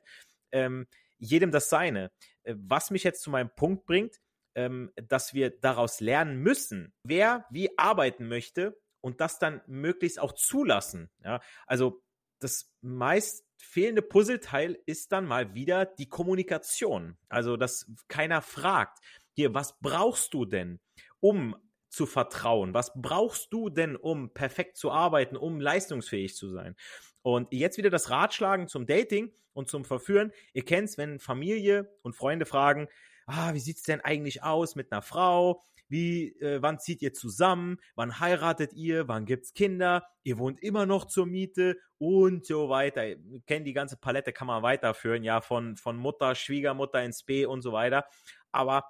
Ähm, 0.51 0.87
jedem 1.17 1.51
das 1.51 1.69
seine. 1.69 2.11
Äh, 2.43 2.55
was 2.57 2.91
mich 2.91 3.03
jetzt 3.03 3.21
zu 3.21 3.29
meinem 3.29 3.49
Punkt 3.55 3.85
bringt, 3.85 4.19
ähm, 4.55 4.91
dass 4.95 5.33
wir 5.33 5.49
daraus 5.49 5.99
lernen 5.99 6.37
müssen, 6.41 6.93
wer 7.03 7.45
wie 7.49 7.77
arbeiten 7.77 8.27
möchte 8.27 8.77
und 9.07 9.21
das 9.21 9.39
dann 9.39 9.61
möglichst 9.67 10.19
auch 10.19 10.33
zulassen. 10.33 11.09
Ja, 11.23 11.39
also 11.65 12.03
das 12.39 12.73
meist 12.81 13.45
fehlende 13.55 14.01
Puzzleteil 14.01 14.77
ist 14.85 15.13
dann 15.13 15.25
mal 15.25 15.55
wieder 15.55 15.85
die 15.85 16.09
Kommunikation. 16.09 17.17
Also, 17.29 17.55
dass 17.55 17.89
keiner 18.09 18.41
fragt, 18.41 18.99
hier, 19.31 19.53
was 19.53 19.79
brauchst 19.79 20.33
du 20.33 20.43
denn, 20.43 20.81
um 21.21 21.55
zu 21.87 22.05
vertrauen? 22.05 22.73
Was 22.73 22.91
brauchst 23.01 23.53
du 23.53 23.69
denn, 23.69 23.95
um 23.95 24.33
perfekt 24.33 24.75
zu 24.75 24.91
arbeiten, 24.91 25.37
um 25.37 25.61
leistungsfähig 25.61 26.35
zu 26.35 26.49
sein? 26.49 26.75
Und 27.21 27.53
jetzt 27.53 27.77
wieder 27.77 27.89
das 27.89 28.09
Ratschlagen 28.09 28.67
zum 28.67 28.85
Dating 28.85 29.31
und 29.53 29.69
zum 29.69 29.85
Verführen. 29.85 30.33
Ihr 30.51 30.65
kennt 30.65 30.89
es, 30.89 30.97
wenn 30.97 31.19
Familie 31.19 31.89
und 32.01 32.13
Freunde 32.13 32.45
fragen, 32.45 32.89
ah, 33.25 33.53
wie 33.53 33.61
sieht's 33.61 33.83
denn 33.83 34.01
eigentlich 34.01 34.43
aus 34.43 34.75
mit 34.75 34.91
einer 34.91 35.01
Frau? 35.01 35.63
Wie, 35.89 36.35
äh, 36.39 36.61
wann 36.61 36.79
zieht 36.79 37.01
ihr 37.01 37.13
zusammen? 37.13 37.77
Wann 37.95 38.19
heiratet 38.19 38.73
ihr? 38.73 39.07
Wann 39.07 39.25
gibt's 39.25 39.53
Kinder? 39.53 40.07
Ihr 40.23 40.37
wohnt 40.37 40.61
immer 40.61 40.85
noch 40.85 41.05
zur 41.05 41.25
Miete 41.25 41.77
und 41.97 42.45
so 42.45 42.69
weiter. 42.69 43.07
Ihr 43.07 43.41
kennt 43.45 43.67
die 43.67 43.73
ganze 43.73 43.97
Palette, 43.97 44.33
kann 44.33 44.47
man 44.47 44.63
weiterführen, 44.63 45.23
ja, 45.23 45.41
von, 45.41 45.77
von 45.77 45.97
Mutter, 45.97 46.35
Schwiegermutter 46.35 47.03
ins 47.03 47.23
B 47.23 47.45
und 47.45 47.61
so 47.61 47.71
weiter. 47.71 48.05
Aber 48.51 48.83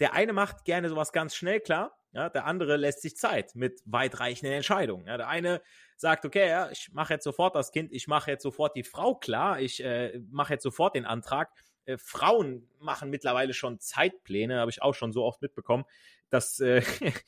der 0.00 0.14
eine 0.14 0.32
macht 0.32 0.64
gerne 0.64 0.88
sowas 0.88 1.12
ganz 1.12 1.34
schnell 1.34 1.60
klar, 1.60 1.96
ja, 2.12 2.28
der 2.28 2.46
andere 2.46 2.76
lässt 2.76 3.02
sich 3.02 3.16
Zeit 3.16 3.54
mit 3.54 3.80
weitreichenden 3.84 4.54
Entscheidungen. 4.54 5.06
Ja, 5.06 5.16
der 5.16 5.28
eine 5.28 5.60
sagt, 5.96 6.24
okay, 6.24 6.48
ja, 6.48 6.70
ich 6.70 6.90
mache 6.92 7.14
jetzt 7.14 7.24
sofort 7.24 7.56
das 7.56 7.72
Kind, 7.72 7.92
ich 7.92 8.06
mache 8.06 8.30
jetzt 8.30 8.42
sofort 8.42 8.76
die 8.76 8.84
Frau 8.84 9.16
klar, 9.16 9.60
ich 9.60 9.82
äh, 9.82 10.20
mache 10.30 10.54
jetzt 10.54 10.62
sofort 10.62 10.94
den 10.94 11.06
Antrag. 11.06 11.50
Äh, 11.86 11.98
Frauen 11.98 12.68
machen 12.78 13.10
mittlerweile 13.10 13.54
schon 13.54 13.80
Zeitpläne, 13.80 14.60
habe 14.60 14.70
ich 14.70 14.82
auch 14.82 14.94
schon 14.94 15.12
so 15.12 15.24
oft 15.24 15.42
mitbekommen, 15.42 15.84
dass 16.30 16.60
äh, 16.60 16.82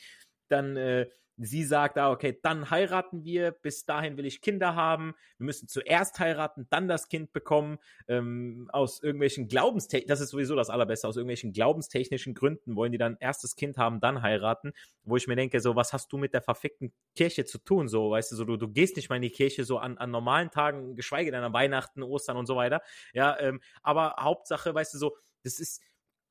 dann 0.48 0.76
äh, 0.76 1.08
Sie 1.38 1.64
sagt, 1.64 1.98
ah, 1.98 2.10
okay, 2.10 2.38
dann 2.42 2.70
heiraten 2.70 3.24
wir, 3.24 3.50
bis 3.50 3.84
dahin 3.84 4.16
will 4.16 4.24
ich 4.24 4.40
Kinder 4.40 4.74
haben, 4.74 5.14
wir 5.36 5.44
müssen 5.44 5.68
zuerst 5.68 6.18
heiraten, 6.18 6.66
dann 6.70 6.88
das 6.88 7.08
Kind 7.08 7.32
bekommen, 7.32 7.78
ähm, 8.08 8.70
aus 8.72 9.02
irgendwelchen 9.02 9.46
Glaubenstechnischen, 9.46 10.08
das 10.08 10.20
ist 10.20 10.30
sowieso 10.30 10.56
das 10.56 10.70
Allerbeste, 10.70 11.06
aus 11.06 11.16
irgendwelchen 11.16 11.52
glaubenstechnischen 11.52 12.34
Gründen 12.34 12.74
wollen 12.74 12.92
die 12.92 12.98
dann 12.98 13.18
erstes 13.20 13.54
Kind 13.54 13.76
haben, 13.76 14.00
dann 14.00 14.22
heiraten, 14.22 14.72
wo 15.04 15.16
ich 15.16 15.26
mir 15.26 15.36
denke, 15.36 15.60
so, 15.60 15.76
was 15.76 15.92
hast 15.92 16.10
du 16.12 16.16
mit 16.16 16.32
der 16.32 16.42
verfickten 16.42 16.92
Kirche 17.14 17.44
zu 17.44 17.58
tun, 17.58 17.88
so, 17.88 18.10
weißt 18.10 18.32
du, 18.32 18.36
so, 18.36 18.44
du, 18.44 18.56
du 18.56 18.68
gehst 18.68 18.96
nicht 18.96 19.10
mal 19.10 19.16
in 19.16 19.22
die 19.22 19.30
Kirche 19.30 19.64
so 19.64 19.78
an, 19.78 19.98
an 19.98 20.10
normalen 20.10 20.50
Tagen, 20.50 20.96
geschweige 20.96 21.30
denn 21.30 21.42
an 21.42 21.52
Weihnachten, 21.52 22.02
Ostern 22.02 22.38
und 22.38 22.46
so 22.46 22.56
weiter, 22.56 22.80
ja, 23.12 23.38
ähm, 23.40 23.60
aber 23.82 24.16
Hauptsache, 24.18 24.74
weißt 24.74 24.94
du, 24.94 24.98
so, 24.98 25.16
das 25.42 25.58
ist 25.58 25.82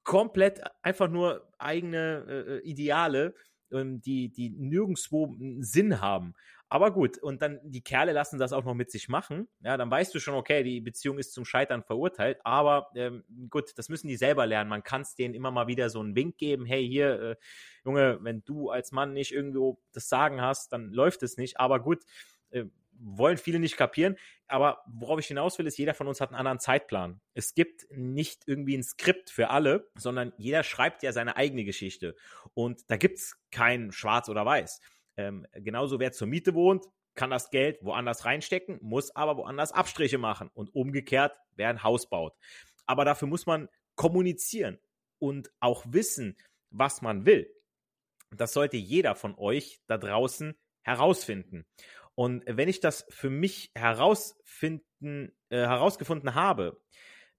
komplett 0.04 0.62
einfach 0.82 1.10
nur 1.10 1.52
eigene 1.58 2.26
äh, 2.28 2.56
äh 2.56 2.60
Ideale, 2.60 3.36
ähm, 3.72 4.02
die, 4.02 4.30
die 4.30 4.50
nirgendwo 4.50 5.36
Sinn 5.60 6.02
haben. 6.02 6.34
Aber 6.68 6.92
gut, 6.92 7.20
und 7.20 7.42
dann 7.42 7.60
die 7.64 7.82
Kerle 7.82 8.12
lassen 8.12 8.40
das 8.40 8.52
auch 8.52 8.64
noch 8.64 8.74
mit 8.74 8.90
sich 8.90 9.08
machen. 9.08 9.48
Ja, 9.62 9.78
dann 9.78 9.92
weißt 9.92 10.14
du 10.16 10.20
schon, 10.20 10.34
okay, 10.34 10.64
die 10.64 10.82
Beziehung 10.82 11.20
ist 11.20 11.34
zum 11.34 11.46
Scheitern 11.46 11.84
verurteilt. 11.84 12.40
Aber 12.44 12.90
ähm, 12.96 13.24
gut, 13.50 13.78
das 13.78 13.88
müssen 13.88 14.08
die 14.08 14.18
selber 14.18 14.48
lernen. 14.48 14.70
Man 14.70 14.84
kann 14.84 15.02
es 15.02 15.16
denen 15.16 15.36
immer 15.36 15.52
mal 15.52 15.68
wieder 15.68 15.90
so 15.90 16.00
einen 16.00 16.16
Wink 16.16 16.38
geben. 16.38 16.66
Hey, 16.66 16.88
hier, 16.88 17.22
äh, 17.22 17.36
Junge, 17.86 18.18
wenn 18.22 18.44
du 18.46 18.72
als 18.72 18.92
Mann 18.92 19.14
nicht 19.14 19.32
irgendwo 19.32 19.80
das 19.94 20.10
Sagen 20.10 20.42
hast, 20.42 20.74
dann 20.74 20.92
läuft 20.92 21.22
es 21.22 21.38
nicht. 21.38 21.60
Aber 21.60 21.80
gut, 21.80 22.04
äh, 22.50 22.66
wollen 23.00 23.38
viele 23.38 23.60
nicht 23.60 23.78
kapieren. 23.78 24.18
Aber 24.48 24.84
worauf 24.88 25.20
ich 25.20 25.28
hinaus 25.28 25.58
will, 25.58 25.68
ist, 25.68 25.78
jeder 25.78 25.94
von 25.94 26.08
uns 26.08 26.22
hat 26.22 26.30
einen 26.30 26.38
anderen 26.38 26.60
Zeitplan. 26.60 27.20
Es 27.34 27.56
gibt 27.56 27.88
nicht 27.90 28.44
irgendwie 28.46 28.78
ein 28.78 28.84
Skript 28.84 29.30
für 29.30 29.50
alle, 29.50 29.90
sondern 29.96 30.34
jeder 30.38 30.64
schreibt 30.64 31.04
ja 31.04 31.12
seine 31.12 31.36
eigene 31.36 31.64
Geschichte. 31.66 32.16
Und 32.54 32.90
da 32.90 32.98
gibt 32.98 33.18
es 33.18 33.38
kein 33.52 33.92
Schwarz 33.92 34.30
oder 34.30 34.46
Weiß. 34.46 34.82
Ähm, 35.18 35.48
genauso 35.54 36.00
wer 36.00 36.12
zur 36.12 36.28
Miete 36.28 36.54
wohnt, 36.54 36.86
kann 37.16 37.30
das 37.30 37.50
Geld 37.50 37.80
woanders 37.82 38.26
reinstecken, 38.26 38.78
muss 38.82 39.16
aber 39.16 39.38
woanders 39.38 39.72
Abstriche 39.72 40.18
machen. 40.18 40.50
Und 40.54 40.76
umgekehrt, 40.76 41.36
wer 41.56 41.70
ein 41.70 41.84
Haus 41.84 42.08
baut. 42.08 42.34
Aber 42.86 43.06
dafür 43.06 43.28
muss 43.28 43.46
man 43.46 43.70
kommunizieren 43.96 44.80
und 45.20 45.52
auch 45.60 45.86
wissen, 45.88 46.38
was 46.70 47.02
man 47.02 47.26
will. 47.26 47.52
Das 48.32 48.54
sollte 48.54 48.78
jeder 48.78 49.16
von 49.16 49.36
euch 49.38 49.82
da 49.88 49.98
draußen 49.98 50.56
herausfinden. 50.82 51.66
Und 52.16 52.44
wenn 52.48 52.70
ich 52.70 52.80
das 52.80 53.06
für 53.10 53.30
mich 53.30 53.72
herausfinden, 53.76 55.38
äh, 55.50 55.58
herausgefunden 55.58 56.34
habe, 56.34 56.82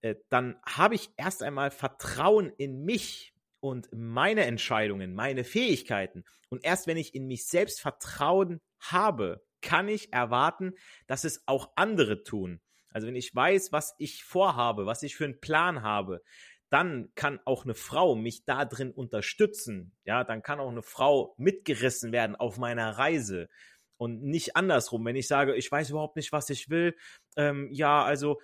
äh, 0.02 0.16
dann 0.28 0.60
habe 0.66 0.94
ich 0.94 1.10
erst 1.16 1.42
einmal 1.42 1.70
Vertrauen 1.70 2.52
in 2.58 2.84
mich 2.84 3.34
und 3.60 3.88
meine 3.92 4.44
Entscheidungen, 4.44 5.14
meine 5.14 5.44
Fähigkeiten. 5.44 6.24
Und 6.50 6.64
erst 6.64 6.86
wenn 6.86 6.98
ich 6.98 7.14
in 7.14 7.26
mich 7.26 7.46
selbst 7.46 7.80
Vertrauen 7.80 8.60
habe, 8.78 9.42
kann 9.62 9.88
ich 9.88 10.12
erwarten, 10.12 10.74
dass 11.06 11.24
es 11.24 11.42
auch 11.46 11.72
andere 11.74 12.22
tun. 12.22 12.60
Also 12.90 13.08
wenn 13.08 13.16
ich 13.16 13.34
weiß, 13.34 13.72
was 13.72 13.94
ich 13.98 14.24
vorhabe, 14.24 14.86
was 14.86 15.02
ich 15.02 15.16
für 15.16 15.24
einen 15.24 15.40
Plan 15.40 15.82
habe, 15.82 16.22
dann 16.70 17.10
kann 17.14 17.40
auch 17.44 17.64
eine 17.64 17.74
Frau 17.74 18.14
mich 18.14 18.44
da 18.44 18.64
drin 18.64 18.90
unterstützen. 18.90 19.96
Ja, 20.04 20.24
dann 20.24 20.42
kann 20.42 20.60
auch 20.60 20.70
eine 20.70 20.82
Frau 20.82 21.34
mitgerissen 21.38 22.12
werden 22.12 22.36
auf 22.36 22.58
meiner 22.58 22.98
Reise 22.98 23.48
und 23.96 24.22
nicht 24.22 24.56
andersrum. 24.56 25.04
Wenn 25.04 25.16
ich 25.16 25.28
sage, 25.28 25.54
ich 25.54 25.70
weiß 25.70 25.90
überhaupt 25.90 26.16
nicht, 26.16 26.32
was 26.32 26.50
ich 26.50 26.70
will, 26.70 26.96
ähm, 27.36 27.68
ja, 27.72 28.02
also 28.02 28.40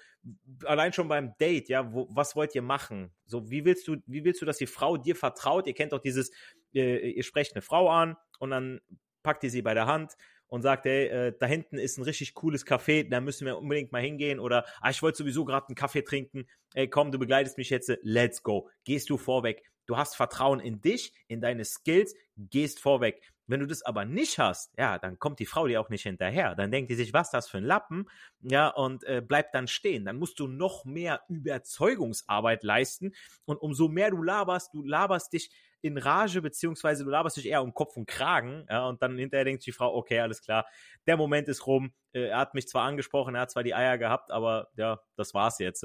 allein 0.65 0.93
schon 0.93 1.09
beim 1.09 1.35
Date, 1.39 1.69
ja, 1.69 1.93
wo, 1.93 2.09
was 2.11 2.37
wollt 2.37 2.55
ihr 2.55 2.63
machen? 2.63 3.11
So, 3.27 3.51
wie 3.51 3.65
willst 3.65 3.89
du, 3.89 3.97
wie 4.07 4.25
willst 4.25 4.41
du, 4.41 4.47
dass 4.47 4.59
die 4.59 4.67
Frau 4.67 4.97
dir 4.97 5.17
vertraut? 5.17 5.67
Ihr 5.67 5.75
kennt 5.75 5.93
doch 5.93 6.01
dieses, 6.01 6.31
äh, 6.75 7.11
ihr 7.11 7.23
sprecht 7.23 7.55
eine 7.55 7.63
Frau 7.63 7.89
an 7.89 8.17
und 8.39 8.51
dann 8.51 8.81
packt 9.23 9.45
ihr 9.45 9.51
sie 9.51 9.63
bei 9.63 9.75
der 9.75 9.87
Hand 9.87 10.17
und 10.53 10.63
sagt, 10.63 10.85
ey, 10.87 11.07
äh, 11.07 11.33
da 11.39 11.47
hinten 11.47 11.79
ist 11.79 11.97
ein 11.97 12.03
richtig 12.03 12.35
cooles 12.35 12.67
Café, 12.67 13.09
da 13.09 13.21
müssen 13.21 13.47
wir 13.47 13.57
unbedingt 13.57 13.91
mal 13.93 14.03
hingehen 14.03 14.39
oder 14.39 14.67
ah, 14.81 14.91
ich 14.91 15.03
wollte 15.03 15.19
sowieso 15.19 15.45
gerade 15.45 15.69
einen 15.69 15.77
Kaffee 15.77 16.03
trinken, 16.03 16.47
ey, 16.75 16.89
komm, 16.89 17.11
du 17.11 17.19
begleitest 17.19 17.57
mich 17.57 17.71
jetzt, 17.71 17.91
let's 18.03 18.43
go. 18.43 18.69
Gehst 18.85 19.11
du 19.11 19.17
vorweg. 19.17 19.63
Du 19.87 19.97
hast 19.97 20.15
Vertrauen 20.15 20.61
in 20.61 20.81
dich, 20.81 21.13
in 21.27 21.41
deine 21.41 21.65
Skills, 21.65 22.15
gehst 22.37 22.81
vorweg. 22.81 23.23
Wenn 23.47 23.61
du 23.61 23.67
das 23.67 23.83
aber 23.83 24.05
nicht 24.05 24.39
hast, 24.39 24.73
ja, 24.79 24.99
dann 24.99 25.19
kommt 25.19 25.39
die 25.39 25.47
Frau 25.47 25.67
dir 25.67 25.81
auch 25.81 25.89
nicht 25.89 26.03
hinterher. 26.03 26.55
Dann 26.55 26.71
denkt 26.71 26.91
die 26.91 26.95
sich, 26.95 27.13
was 27.13 27.31
das 27.31 27.49
für 27.49 27.59
ein 27.59 27.65
Lappen, 27.65 28.09
ja, 28.41 28.69
und 28.69 29.05
äh, 29.05 29.21
bleibt 29.21 29.55
dann 29.55 29.67
stehen. 29.67 30.05
Dann 30.05 30.19
musst 30.19 30.39
du 30.39 30.47
noch 30.47 30.85
mehr 30.85 31.23
Überzeugungsarbeit 31.29 32.63
leisten. 32.63 33.13
Und 33.45 33.57
umso 33.57 33.89
mehr 33.89 34.11
du 34.11 34.23
laberst, 34.23 34.73
du 34.75 34.83
laberst 34.83 35.33
dich 35.33 35.51
in 35.83 35.99
Rage, 35.99 36.41
beziehungsweise 36.41 37.05
du 37.05 37.11
laberst 37.11 37.37
dich 37.37 37.47
eher 37.47 37.63
um 37.63 37.75
Kopf 37.75 37.97
und 37.97 38.07
Kragen, 38.07 38.67
ja, 38.71 38.87
und 38.87 39.03
dann 39.03 39.19
hinterher 39.19 39.45
denkt 39.45 39.67
die 39.67 39.73
Frau, 39.73 39.93
okay, 39.95 40.21
alles 40.21 40.41
klar, 40.41 40.65
der 41.07 41.17
Moment 41.17 41.49
ist 41.49 41.67
rum, 41.67 41.93
äh, 42.13 42.29
er 42.29 42.39
hat 42.39 42.55
mich 42.55 42.69
zwar 42.69 42.85
angesprochen, 42.85 43.35
er 43.35 43.43
hat 43.43 43.51
zwar 43.51 43.65
die 43.65 43.75
Eier 43.75 43.99
gehabt, 43.99 44.31
aber 44.31 44.69
ja, 44.77 45.01
das 45.17 45.35
war's 45.35 45.59
jetzt. 45.59 45.85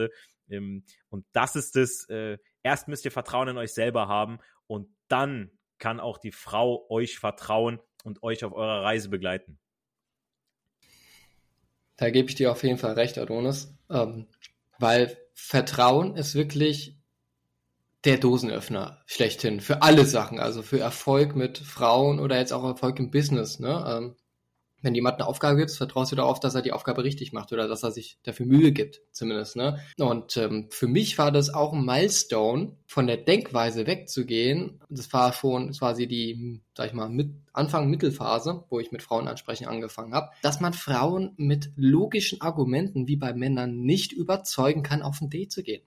Ähm, 0.50 0.86
und 1.10 1.26
das 1.34 1.56
ist 1.56 1.76
es, 1.76 2.08
äh, 2.10 2.38
erst 2.62 2.88
müsst 2.88 3.06
ihr 3.06 3.12
Vertrauen 3.12 3.50
in 3.50 3.58
euch 3.58 3.74
selber 3.74 4.08
haben 4.08 4.38
und 4.68 4.88
dann 5.08 5.57
kann 5.80 6.00
auch 6.00 6.18
die 6.18 6.32
Frau 6.32 6.86
euch 6.90 7.20
vertrauen 7.20 7.80
und 8.04 8.24
euch 8.24 8.44
auf 8.44 8.54
eurer 8.54 8.84
Reise 8.84 9.10
begleiten. 9.10 9.60
Da 11.98 12.10
gebe 12.10 12.30
ich 12.30 12.36
dir 12.36 12.52
auf 12.52 12.64
jeden 12.64 12.78
Fall 12.78 12.94
recht, 12.94 13.18
Adonis, 13.18 13.74
ähm, 13.90 14.28
weil 14.80 15.18
Vertrauen 15.34 16.16
ist 16.16 16.36
wirklich 16.36 16.98
der 18.04 18.18
Dosenöffner 18.18 19.02
schlechthin 19.06 19.60
für 19.60 19.82
alle 19.82 20.06
Sachen, 20.06 20.40
also 20.40 20.62
für 20.62 20.80
Erfolg 20.80 21.36
mit 21.36 21.58
Frauen 21.58 22.20
oder 22.20 22.38
jetzt 22.38 22.54
auch 22.54 22.64
Erfolg 22.64 23.00
im 23.00 23.12
Business. 23.12 23.60
Ne? 23.60 23.84
Ähm, 23.88 24.16
wenn 24.82 24.96
jemand 24.96 25.20
eine 25.20 25.28
Aufgabe 25.28 25.58
gibt, 25.58 25.72
vertraust 25.72 26.12
du 26.12 26.16
darauf, 26.16 26.40
dass 26.40 26.56
er 26.56 26.62
die 26.62 26.72
Aufgabe 26.72 27.04
richtig 27.04 27.34
macht 27.34 27.52
oder 27.52 27.68
dass 27.68 27.84
er 27.84 27.92
sich 27.92 28.20
dafür 28.24 28.46
Mühe 28.46 28.72
gibt, 28.72 29.02
zumindest. 29.12 29.56
Ne? 29.56 29.80
Und 29.98 30.38
ähm, 30.38 30.68
für 30.70 30.88
mich 30.88 31.18
war 31.18 31.32
das 31.32 31.54
auch 31.54 31.74
ein 31.74 31.86
Milestone, 31.86 32.78
von 32.86 33.08
der 33.08 33.18
Denkweise 33.18 33.86
wegzugehen. 33.86 34.80
Das 34.90 35.12
war 35.12 35.34
schon 35.34 35.72
quasi 35.72 36.08
die, 36.08 36.62
sag 36.76 36.88
ich 36.88 36.94
mal, 36.94 37.10
mit 37.10 37.32
Anfang 37.54 37.90
Mittelphase, 37.90 38.64
wo 38.70 38.80
ich 38.80 38.92
mit 38.92 39.02
Frauen 39.02 39.28
ansprechen 39.28 39.68
angefangen 39.68 40.14
habe, 40.14 40.30
dass 40.42 40.62
man 40.62 40.74
Frauen 40.74 41.34
mit 41.38 41.72
logischen 41.76 42.42
Argumenten 42.42 43.08
wie 43.08 43.18
bei 43.18 43.34
Männern 43.34 43.82
nicht 43.82 44.14
überzeugen 44.14 44.84
kann, 44.84 45.02
auf 45.02 45.22
ein 45.22 45.30
Date 45.30 45.52
zu 45.52 45.64
gehen. 45.64 45.82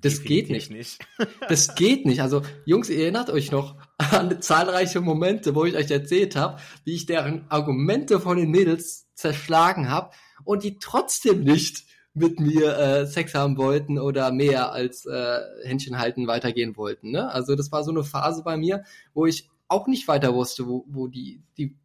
Das 0.00 0.22
Definitiv 0.22 0.28
geht 0.28 0.50
nicht. 0.50 0.70
nicht. 0.70 0.98
das 1.48 1.74
geht 1.74 2.06
nicht. 2.06 2.22
Also, 2.22 2.42
Jungs, 2.64 2.88
ihr 2.88 3.02
erinnert 3.02 3.30
euch 3.30 3.50
noch 3.50 3.76
an 3.98 4.40
zahlreiche 4.40 5.00
Momente, 5.00 5.54
wo 5.54 5.64
ich 5.64 5.76
euch 5.76 5.90
erzählt 5.90 6.36
habe, 6.36 6.60
wie 6.84 6.94
ich 6.94 7.06
deren 7.06 7.44
Argumente 7.50 8.20
von 8.20 8.36
den 8.36 8.50
Mädels 8.50 9.08
zerschlagen 9.14 9.90
habe 9.90 10.10
und 10.44 10.64
die 10.64 10.78
trotzdem 10.78 11.44
nicht 11.44 11.84
mit 12.14 12.40
mir 12.40 12.76
äh, 12.76 13.06
Sex 13.06 13.34
haben 13.34 13.56
wollten 13.56 13.98
oder 13.98 14.32
mehr 14.32 14.72
als 14.72 15.06
äh, 15.06 15.38
Händchen 15.64 15.98
halten 15.98 16.26
weitergehen 16.26 16.76
wollten. 16.76 17.10
Ne? 17.12 17.30
Also 17.30 17.54
das 17.54 17.70
war 17.70 17.84
so 17.84 17.90
eine 17.90 18.02
Phase 18.02 18.42
bei 18.42 18.56
mir, 18.56 18.84
wo 19.14 19.26
ich 19.26 19.48
auch 19.68 19.86
nicht 19.86 20.08
weiter 20.08 20.34
wusste, 20.34 20.66
wo, 20.66 20.84
wo 20.88 21.06
die, 21.06 21.42
die, 21.56 21.76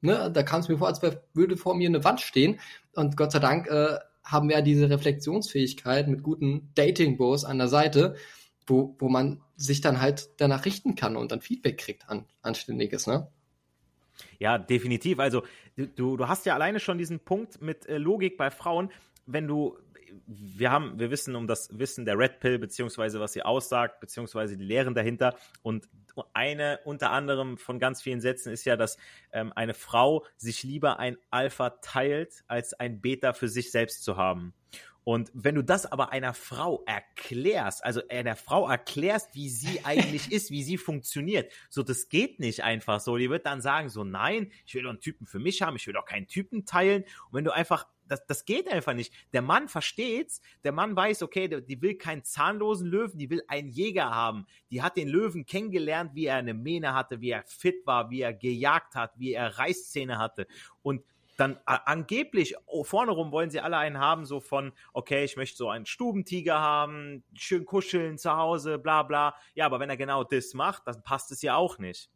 ne, 0.00 0.30
da 0.32 0.42
kam 0.42 0.60
es 0.60 0.68
mir 0.68 0.78
vor, 0.78 0.88
als 0.88 1.02
würde 1.34 1.56
vor 1.56 1.74
mir 1.74 1.88
eine 1.88 2.04
Wand 2.04 2.20
stehen. 2.20 2.58
Und 2.94 3.16
Gott 3.16 3.32
sei 3.32 3.38
Dank 3.40 3.66
äh, 3.66 3.98
haben 4.26 4.48
wir 4.48 4.56
ja 4.56 4.62
diese 4.62 4.90
Reflexionsfähigkeit 4.90 6.08
mit 6.08 6.22
guten 6.22 6.72
Dating-Bros 6.74 7.44
an 7.44 7.58
der 7.58 7.68
Seite, 7.68 8.16
wo, 8.66 8.96
wo 8.98 9.08
man 9.08 9.40
sich 9.56 9.80
dann 9.80 10.00
halt 10.00 10.28
danach 10.38 10.64
richten 10.64 10.96
kann 10.96 11.16
und 11.16 11.30
dann 11.30 11.40
Feedback 11.40 11.78
kriegt 11.78 12.08
an 12.08 12.26
anständiges, 12.42 13.06
ne? 13.06 13.28
Ja, 14.38 14.58
definitiv. 14.58 15.20
Also 15.20 15.44
du, 15.76 16.16
du 16.16 16.28
hast 16.28 16.44
ja 16.44 16.54
alleine 16.54 16.80
schon 16.80 16.98
diesen 16.98 17.20
Punkt 17.20 17.62
mit 17.62 17.86
äh, 17.86 17.98
Logik 17.98 18.36
bei 18.36 18.50
Frauen, 18.50 18.90
wenn 19.26 19.46
du 19.46 19.76
wir 20.26 20.70
haben, 20.70 20.98
wir 20.98 21.10
wissen 21.10 21.36
um 21.36 21.46
das 21.46 21.68
Wissen 21.78 22.04
der 22.04 22.18
Red 22.18 22.40
Pill, 22.40 22.58
beziehungsweise 22.58 23.20
was 23.20 23.32
sie 23.32 23.42
aussagt, 23.42 24.00
beziehungsweise 24.00 24.56
die 24.56 24.64
Lehren 24.64 24.94
dahinter. 24.94 25.36
Und 25.62 25.88
eine 26.32 26.80
unter 26.84 27.10
anderem 27.10 27.58
von 27.58 27.78
ganz 27.78 28.02
vielen 28.02 28.20
Sätzen 28.20 28.52
ist 28.52 28.64
ja, 28.64 28.76
dass 28.76 28.96
ähm, 29.32 29.52
eine 29.54 29.74
Frau 29.74 30.24
sich 30.36 30.62
lieber 30.62 30.98
ein 30.98 31.16
Alpha 31.30 31.70
teilt, 31.70 32.44
als 32.46 32.74
ein 32.74 33.00
Beta 33.00 33.32
für 33.32 33.48
sich 33.48 33.70
selbst 33.70 34.04
zu 34.04 34.16
haben. 34.16 34.54
Und 35.08 35.30
wenn 35.34 35.54
du 35.54 35.62
das 35.62 35.86
aber 35.86 36.10
einer 36.10 36.34
Frau 36.34 36.82
erklärst, 36.84 37.84
also 37.84 38.02
einer 38.08 38.34
Frau 38.34 38.68
erklärst, 38.68 39.36
wie 39.36 39.48
sie 39.48 39.80
eigentlich 39.84 40.32
ist, 40.32 40.50
wie 40.50 40.64
sie 40.64 40.78
funktioniert, 40.78 41.52
so 41.70 41.84
das 41.84 42.08
geht 42.08 42.40
nicht 42.40 42.64
einfach 42.64 42.98
so. 42.98 43.16
Die 43.16 43.30
wird 43.30 43.46
dann 43.46 43.60
sagen 43.60 43.88
so, 43.88 44.02
nein, 44.02 44.50
ich 44.66 44.74
will 44.74 44.82
doch 44.82 44.90
einen 44.90 45.00
Typen 45.00 45.24
für 45.24 45.38
mich 45.38 45.62
haben, 45.62 45.76
ich 45.76 45.86
will 45.86 45.94
doch 45.94 46.06
keinen 46.06 46.26
Typen 46.26 46.64
teilen. 46.66 47.04
Und 47.04 47.34
wenn 47.34 47.44
du 47.44 47.54
einfach 47.54 47.86
das, 48.08 48.26
das 48.26 48.44
geht 48.44 48.70
einfach 48.70 48.94
nicht. 48.94 49.12
Der 49.32 49.42
Mann 49.42 49.68
versteht's, 49.68 50.40
der 50.64 50.72
Mann 50.72 50.96
weiß, 50.96 51.22
okay, 51.22 51.48
die, 51.48 51.64
die 51.64 51.82
will 51.82 51.96
keinen 51.96 52.24
zahnlosen 52.24 52.86
Löwen, 52.86 53.18
die 53.18 53.30
will 53.30 53.42
einen 53.48 53.68
Jäger 53.68 54.10
haben. 54.10 54.46
Die 54.70 54.82
hat 54.82 54.96
den 54.96 55.08
Löwen 55.08 55.46
kennengelernt, 55.46 56.14
wie 56.14 56.26
er 56.26 56.36
eine 56.36 56.54
Mähne 56.54 56.94
hatte, 56.94 57.20
wie 57.20 57.30
er 57.30 57.44
fit 57.44 57.86
war, 57.86 58.10
wie 58.10 58.20
er 58.20 58.32
gejagt 58.32 58.94
hat, 58.94 59.12
wie 59.18 59.32
er 59.32 59.58
Reißzähne 59.58 60.18
hatte. 60.18 60.46
Und 60.82 61.02
dann 61.36 61.58
angeblich 61.66 62.54
oh, 62.66 62.82
vorne 62.82 63.12
rum 63.12 63.30
wollen 63.30 63.50
sie 63.50 63.60
alle 63.60 63.76
einen 63.76 63.98
haben, 63.98 64.24
so 64.24 64.40
von, 64.40 64.72
okay, 64.92 65.24
ich 65.24 65.36
möchte 65.36 65.58
so 65.58 65.68
einen 65.68 65.84
Stubentiger 65.84 66.60
haben, 66.60 67.24
schön 67.34 67.66
kuscheln 67.66 68.16
zu 68.16 68.36
Hause, 68.36 68.78
bla 68.78 69.02
bla. 69.02 69.34
Ja, 69.54 69.66
aber 69.66 69.78
wenn 69.78 69.90
er 69.90 69.98
genau 69.98 70.24
das 70.24 70.54
macht, 70.54 70.86
dann 70.86 71.02
passt 71.02 71.30
es 71.32 71.42
ja 71.42 71.54
auch 71.56 71.78
nicht. 71.78 72.10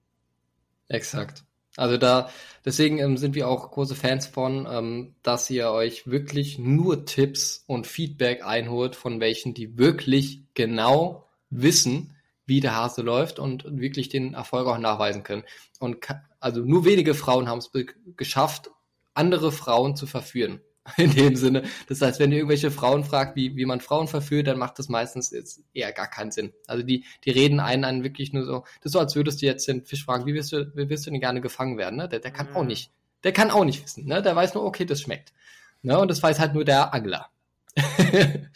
Exakt. 0.89 1.45
Also 1.77 1.97
da, 1.97 2.31
deswegen 2.65 2.99
ähm, 2.99 3.17
sind 3.17 3.35
wir 3.35 3.49
auch 3.49 3.71
große 3.71 3.95
Fans 3.95 4.27
von, 4.27 4.67
ähm, 4.71 5.15
dass 5.23 5.49
ihr 5.51 5.71
euch 5.71 6.07
wirklich 6.07 6.59
nur 6.59 7.05
Tipps 7.05 7.65
und 7.67 7.87
Feedback 7.87 8.45
einholt 8.45 8.97
von 8.97 9.21
welchen, 9.21 9.55
die 9.55 9.79
wirklich 9.79 10.43
genau 10.55 11.29
wissen, 11.49 12.17
wie 12.47 12.61
der 12.61 12.75
Hase 12.75 13.03
läuft 13.03 13.39
und 13.39 13.65
wirklich 13.79 14.09
den 14.09 14.35
Erfolg 14.35 14.67
auch 14.67 14.79
nachweisen 14.79 15.23
können. 15.23 15.45
Und 15.79 15.99
also 16.41 16.61
nur 16.63 16.85
wenige 16.85 17.15
Frauen 17.15 17.49
haben 17.49 17.59
es 17.59 17.71
geschafft, 18.17 18.71
andere 19.15 19.53
Frauen 19.53 19.95
zu 19.95 20.07
verführen. 20.07 20.61
In 20.97 21.15
dem 21.15 21.37
Sinne. 21.37 21.63
Das 21.89 22.01
heißt, 22.01 22.21
wenn 22.21 22.33
ihr 22.33 22.39
irgendwelche 22.39 22.71
Frauen 22.71 23.05
fragt, 23.05 23.37
wie, 23.37 23.57
wie 23.57 23.67
man 23.67 23.81
Frauen 23.81 24.09
verführt, 24.09 24.47
dann 24.47 24.59
macht 24.59 24.79
das 24.79 24.89
meistens 24.89 25.31
jetzt 25.31 25.63
eher 25.73 25.93
gar 25.93 26.09
keinen 26.09 26.31
Sinn. 26.31 26.53
Also 26.67 26.83
die, 26.83 27.05
die 27.25 27.31
reden 27.31 27.61
einen 27.61 27.85
an 27.85 28.03
wirklich 28.03 28.33
nur 28.33 28.45
so, 28.45 28.65
das 28.81 28.87
ist 28.87 28.93
so, 28.93 28.99
als 28.99 29.17
würdest 29.17 29.43
du 29.43 29.47
jetzt 29.47 29.67
den 29.69 29.85
Fisch 29.85 30.05
fragen, 30.05 30.27
wie 30.27 30.35
wirst 30.35 30.53
du, 30.53 30.71
wie 30.75 30.89
wirst 30.89 31.07
du 31.07 31.11
denn 31.11 31.21
gerne 31.21 31.41
gefangen 31.41 31.79
werden, 31.79 31.97
ne? 31.97 32.09
Der, 32.09 32.21
der 32.21 32.31
kann 32.31 32.55
auch 32.55 32.63
mhm. 32.63 32.69
nicht. 32.69 32.91
Der 33.25 33.33
kann 33.33 33.51
auch 33.51 33.65
nicht 33.65 33.83
wissen, 33.85 34.07
ne? 34.07 34.23
Der 34.23 34.35
weiß 34.35 34.55
nur, 34.55 34.65
okay, 34.65 34.85
das 34.85 35.01
schmeckt. 35.01 35.33
Ne? 35.83 35.99
Und 35.99 36.11
das 36.11 36.23
weiß 36.23 36.39
halt 36.39 36.55
nur 36.55 36.65
der 36.65 36.95
Angler. 36.95 37.31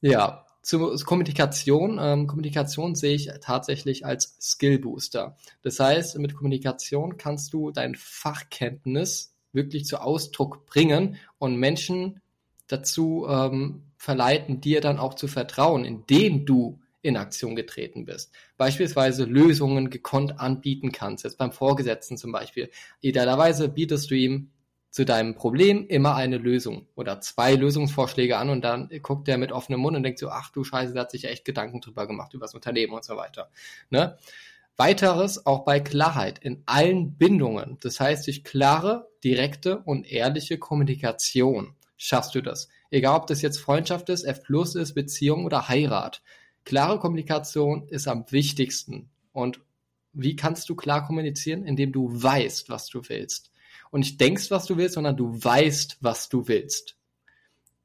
ja. 0.00 0.42
Zur 0.62 0.98
Kommunikation. 1.04 2.00
Ähm, 2.02 2.26
Kommunikation 2.26 2.96
sehe 2.96 3.14
ich 3.14 3.30
tatsächlich 3.40 4.04
als 4.04 4.36
Skill 4.40 4.80
Booster. 4.80 5.36
Das 5.62 5.78
heißt, 5.78 6.18
mit 6.18 6.34
Kommunikation 6.34 7.16
kannst 7.16 7.52
du 7.52 7.70
dein 7.70 7.94
Fachkenntnis 7.94 9.35
wirklich 9.56 9.84
zu 9.84 10.00
Ausdruck 10.00 10.66
bringen 10.66 11.16
und 11.38 11.56
Menschen 11.56 12.20
dazu 12.68 13.26
ähm, 13.28 13.82
verleiten, 13.96 14.60
dir 14.60 14.80
dann 14.80 14.98
auch 14.98 15.14
zu 15.14 15.26
vertrauen, 15.26 15.84
indem 15.84 16.46
du 16.46 16.78
in 17.02 17.16
Aktion 17.16 17.56
getreten 17.56 18.04
bist. 18.04 18.32
Beispielsweise 18.56 19.24
Lösungen 19.24 19.90
gekonnt 19.90 20.40
anbieten 20.40 20.92
kannst, 20.92 21.24
jetzt 21.24 21.38
beim 21.38 21.52
Vorgesetzten 21.52 22.16
zum 22.16 22.32
Beispiel. 22.32 22.70
Idealerweise 23.00 23.68
bietest 23.68 24.10
du 24.10 24.14
ihm 24.14 24.50
zu 24.90 25.04
deinem 25.04 25.34
Problem 25.34 25.86
immer 25.88 26.14
eine 26.14 26.38
Lösung 26.38 26.86
oder 26.94 27.20
zwei 27.20 27.54
Lösungsvorschläge 27.54 28.38
an 28.38 28.48
und 28.48 28.62
dann 28.62 28.88
guckt 29.02 29.28
er 29.28 29.38
mit 29.38 29.52
offenem 29.52 29.80
Mund 29.80 29.96
und 29.96 30.02
denkt 30.02 30.18
so, 30.18 30.30
ach 30.30 30.50
du 30.50 30.64
Scheiße, 30.64 30.94
da 30.94 31.02
hat 31.02 31.10
sich 31.10 31.26
echt 31.26 31.44
Gedanken 31.44 31.80
drüber 31.80 32.06
gemacht, 32.06 32.34
über 32.34 32.46
das 32.46 32.54
Unternehmen 32.54 32.94
und 32.94 33.04
so 33.04 33.16
weiter. 33.16 33.50
Ne? 33.90 34.16
Weiteres 34.76 35.46
auch 35.46 35.64
bei 35.64 35.80
Klarheit 35.80 36.38
in 36.38 36.62
allen 36.66 37.16
Bindungen. 37.16 37.78
Das 37.80 37.98
heißt, 37.98 38.26
durch 38.26 38.44
klare, 38.44 39.08
direkte 39.24 39.78
und 39.78 40.10
ehrliche 40.10 40.58
Kommunikation 40.58 41.74
schaffst 41.96 42.34
du 42.34 42.42
das. 42.42 42.68
Egal, 42.90 43.16
ob 43.16 43.26
das 43.26 43.42
jetzt 43.42 43.58
Freundschaft 43.58 44.08
ist, 44.10 44.24
F 44.24 44.42
plus 44.42 44.74
ist, 44.74 44.94
Beziehung 44.94 45.44
oder 45.44 45.68
Heirat. 45.68 46.22
Klare 46.64 46.98
Kommunikation 46.98 47.88
ist 47.88 48.06
am 48.06 48.26
wichtigsten. 48.30 49.08
Und 49.32 49.60
wie 50.12 50.36
kannst 50.36 50.68
du 50.68 50.74
klar 50.74 51.06
kommunizieren? 51.06 51.64
Indem 51.64 51.92
du 51.92 52.10
weißt, 52.10 52.68
was 52.68 52.88
du 52.88 53.02
willst. 53.08 53.50
Und 53.90 54.00
nicht 54.00 54.20
denkst, 54.20 54.50
was 54.50 54.66
du 54.66 54.76
willst, 54.76 54.94
sondern 54.94 55.16
du 55.16 55.32
weißt, 55.42 55.98
was 56.00 56.28
du 56.28 56.48
willst. 56.48 56.96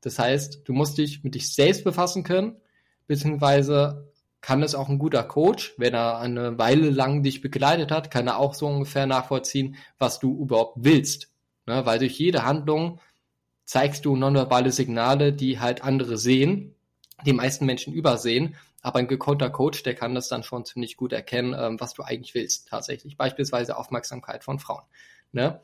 Das 0.01 0.19
heißt, 0.19 0.61
du 0.65 0.73
musst 0.73 0.97
dich 0.97 1.23
mit 1.23 1.35
dich 1.35 1.53
selbst 1.53 1.83
befassen 1.83 2.23
können, 2.23 2.57
beziehungsweise 3.07 4.10
kann 4.41 4.63
es 4.63 4.73
auch 4.75 4.89
ein 4.89 4.99
guter 4.99 5.23
Coach, 5.23 5.73
wenn 5.77 5.93
er 5.93 6.17
eine 6.17 6.57
Weile 6.57 6.89
lang 6.89 7.21
dich 7.23 7.41
begleitet 7.41 7.91
hat, 7.91 8.09
kann 8.09 8.27
er 8.27 8.37
auch 8.37 8.55
so 8.55 8.67
ungefähr 8.67 9.05
nachvollziehen, 9.05 9.77
was 9.99 10.19
du 10.19 10.35
überhaupt 10.41 10.77
willst. 10.83 11.29
Ne? 11.67 11.85
Weil 11.85 11.99
durch 11.99 12.17
jede 12.17 12.43
Handlung 12.43 12.99
zeigst 13.65 14.03
du 14.05 14.15
nonverbale 14.15 14.71
Signale, 14.71 15.31
die 15.31 15.59
halt 15.59 15.83
andere 15.83 16.17
sehen, 16.17 16.75
die 17.25 17.33
meisten 17.33 17.65
Menschen 17.65 17.93
übersehen. 17.93 18.55
Aber 18.81 18.97
ein 18.97 19.07
gekonnter 19.07 19.51
Coach, 19.51 19.83
der 19.83 19.93
kann 19.93 20.15
das 20.15 20.27
dann 20.27 20.41
schon 20.41 20.65
ziemlich 20.65 20.97
gut 20.97 21.13
erkennen, 21.13 21.55
ähm, 21.57 21.79
was 21.79 21.93
du 21.93 22.01
eigentlich 22.01 22.33
willst, 22.33 22.67
tatsächlich. 22.67 23.15
Beispielsweise 23.15 23.77
Aufmerksamkeit 23.77 24.43
von 24.43 24.57
Frauen. 24.57 24.81
Ne? 25.31 25.61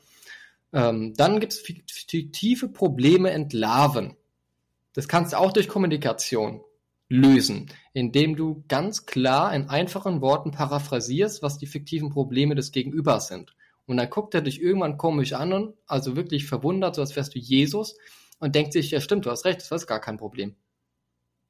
Ähm, 0.71 1.15
dann 1.15 1.39
gibt 1.39 1.53
es 1.53 1.59
fiktive 1.59 2.67
Probleme 2.69 3.31
entlarven. 3.31 4.15
Das 4.93 5.07
kannst 5.07 5.33
du 5.33 5.39
auch 5.39 5.51
durch 5.51 5.67
Kommunikation 5.67 6.61
lösen, 7.09 7.67
indem 7.93 8.35
du 8.35 8.63
ganz 8.67 9.05
klar 9.05 9.53
in 9.53 9.69
einfachen 9.69 10.21
Worten 10.21 10.51
paraphrasierst, 10.51 11.41
was 11.41 11.57
die 11.57 11.67
fiktiven 11.67 12.09
Probleme 12.09 12.55
des 12.55 12.71
Gegenübers 12.71 13.27
sind. 13.27 13.55
Und 13.85 13.97
dann 13.97 14.09
guckt 14.09 14.33
er 14.33 14.41
dich 14.41 14.61
irgendwann 14.61 14.97
komisch 14.97 15.33
an 15.33 15.53
und 15.53 15.75
also 15.85 16.15
wirklich 16.15 16.45
verwundert, 16.45 16.95
so 16.95 17.01
als 17.01 17.15
wärst 17.15 17.35
du 17.35 17.39
Jesus 17.39 17.97
und 18.39 18.53
denkt 18.53 18.73
sich, 18.73 18.91
ja 18.91 18.99
stimmt, 18.99 19.25
du 19.25 19.31
hast 19.31 19.45
recht, 19.45 19.61
das 19.61 19.71
ist 19.71 19.87
gar 19.87 20.01
kein 20.01 20.17
Problem. 20.17 20.55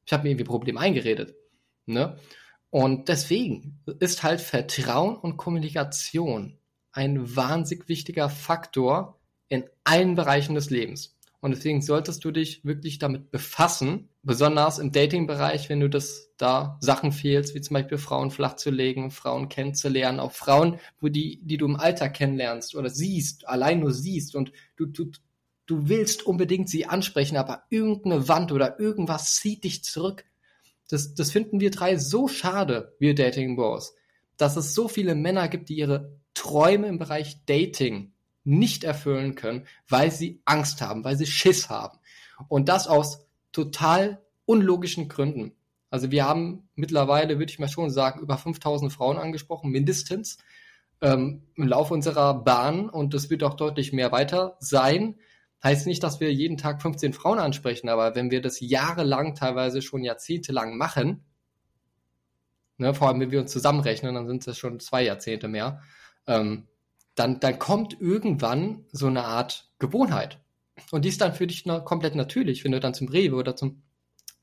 Ich 0.06 0.14
habe 0.14 0.24
mir 0.24 0.30
irgendwie 0.30 0.46
Problem 0.46 0.78
eingeredet. 0.78 1.36
Ne? 1.88 2.18
Und 2.70 3.10
deswegen 3.10 3.80
ist 4.00 4.24
halt 4.24 4.42
Vertrauen 4.42 5.18
und 5.18 5.38
Kommunikation 5.38 6.60
ein 6.92 7.36
wahnsinnig 7.36 7.90
wichtiger 7.90 8.30
Faktor 8.30 9.20
in 9.50 9.66
allen 9.84 10.16
Bereichen 10.16 10.56
des 10.56 10.70
Lebens. 10.70 11.17
Und 11.40 11.52
deswegen 11.52 11.82
solltest 11.82 12.26
du 12.26 12.32
dich 12.32 12.66
wirklich 12.66 12.98
damit 12.98 13.30
befassen, 13.30 14.10
besonders 14.24 14.80
im 14.80 14.92
Dating-Bereich, 14.92 15.70
wenn 15.70 15.80
du 15.80 15.90
das 15.90 16.32
da 16.38 16.78
Sachen 16.82 17.12
fehlst, 17.12 17.54
wie 17.54 17.62
zum 17.62 17.76
Beispiel 17.76 18.00
Frauen 18.00 18.32
flach 18.32 18.56
zu 18.56 18.72
legen, 18.72 19.12
Frauen 19.12 19.48
kennenzulernen, 19.48 20.20
auch 20.20 20.32
Frauen, 20.32 20.80
wo 21.00 21.10
die, 21.10 21.40
die 21.44 21.58
du 21.58 21.68
im 21.68 21.76
Alter 21.76 22.10
kennenlernst 22.10 22.76
oder 22.76 22.90
siehst, 22.90 23.48
allein 23.48 23.80
nur 23.80 23.94
siehst 23.94 24.36
und 24.36 24.52
du, 24.78 24.88
du, 24.88 25.12
du 25.68 25.88
willst 25.88 26.26
unbedingt 26.26 26.70
sie 26.70 26.88
ansprechen, 26.88 27.38
aber 27.38 27.64
irgendeine 27.70 28.28
Wand 28.28 28.52
oder 28.52 28.80
irgendwas 28.80 29.36
zieht 29.36 29.64
dich 29.64 29.84
zurück. 29.84 30.26
Das, 30.90 31.14
das 31.14 31.32
finden 31.32 31.60
wir 31.60 31.70
drei 31.70 31.98
so 31.98 32.28
schade, 32.28 32.96
wir 33.00 33.14
Dating 33.14 33.56
Bros, 33.56 33.94
dass 34.38 34.58
es 34.58 34.74
so 34.74 34.88
viele 34.88 35.14
Männer 35.14 35.50
gibt, 35.50 35.70
die 35.70 35.78
ihre 35.78 36.18
Träume 36.34 36.88
im 36.88 36.98
Bereich 36.98 37.46
Dating 37.46 38.14
nicht 38.48 38.86
erfüllen 38.86 39.36
können, 39.36 39.68
weil 39.90 40.10
sie 40.10 40.42
Angst 40.46 40.82
haben, 40.82 41.04
weil 41.04 41.18
sie 41.18 41.26
Schiss 41.26 41.70
haben. 41.70 42.00
Und 42.48 42.70
das 42.70 42.88
aus 42.88 43.28
total 43.52 44.22
unlogischen 44.46 45.10
Gründen. 45.10 45.52
Also 45.90 46.12
wir 46.12 46.26
haben 46.26 46.70
mittlerweile, 46.76 47.40
würde 47.40 47.52
ich 47.52 47.60
mal 47.60 47.68
schon 47.68 47.90
sagen, 47.90 48.22
über 48.22 48.38
5000 48.38 48.92
Frauen 48.92 49.18
angesprochen, 49.18 49.70
mindestens 49.70 50.38
ähm, 51.02 51.44
im 51.56 51.68
Laufe 51.68 51.94
unserer 51.94 52.42
Bahn 52.46 52.90
und 52.90 53.14
das 53.14 53.30
wird 53.30 53.44
auch 53.44 53.56
deutlich 53.56 53.92
mehr 53.92 54.14
weiter 54.14 54.56
sein. 54.60 55.20
Heißt 55.62 55.86
nicht, 55.86 56.02
dass 56.02 56.22
wir 56.22 56.34
jeden 56.34 56.56
Tag 56.56 56.82
15 56.82 57.12
Frauen 57.12 57.40
ansprechen, 57.40 57.90
aber 57.90 58.16
wenn 58.16 58.32
wir 58.32 58.42
das 58.42 58.62
jahrelang, 58.62 59.36
teilweise 59.36 59.82
schon 59.82 60.04
jahrzehntelang 60.04 60.78
machen, 60.78 61.26
ne, 62.78 62.94
vor 62.94 63.10
allem 63.10 63.20
wenn 63.20 63.32
wir 63.32 63.42
uns 63.42 63.52
zusammenrechnen, 63.52 64.16
dann 64.16 64.28
sind 64.28 64.48
es 64.48 64.58
schon 64.58 64.80
zwei 64.80 65.04
Jahrzehnte 65.04 65.50
mehr, 65.50 65.82
ähm, 66.28 66.68
dann, 67.18 67.40
dann 67.40 67.60
kommt 67.60 68.00
irgendwann 68.00 68.86
so 68.92 69.08
eine 69.08 69.26
Art 69.26 69.70
Gewohnheit. 69.80 70.40
Und 70.92 71.04
die 71.04 71.10
ist 71.10 71.20
dann 71.20 71.34
für 71.34 71.48
dich 71.48 71.66
na, 71.66 71.80
komplett 71.80 72.16
natürlich, 72.16 72.64
wenn 72.64 72.72
du 72.72 72.80
dann 72.80 72.94
zum 72.94 73.08
Rewe 73.08 73.36
oder 73.36 73.56
zum, 73.56 73.82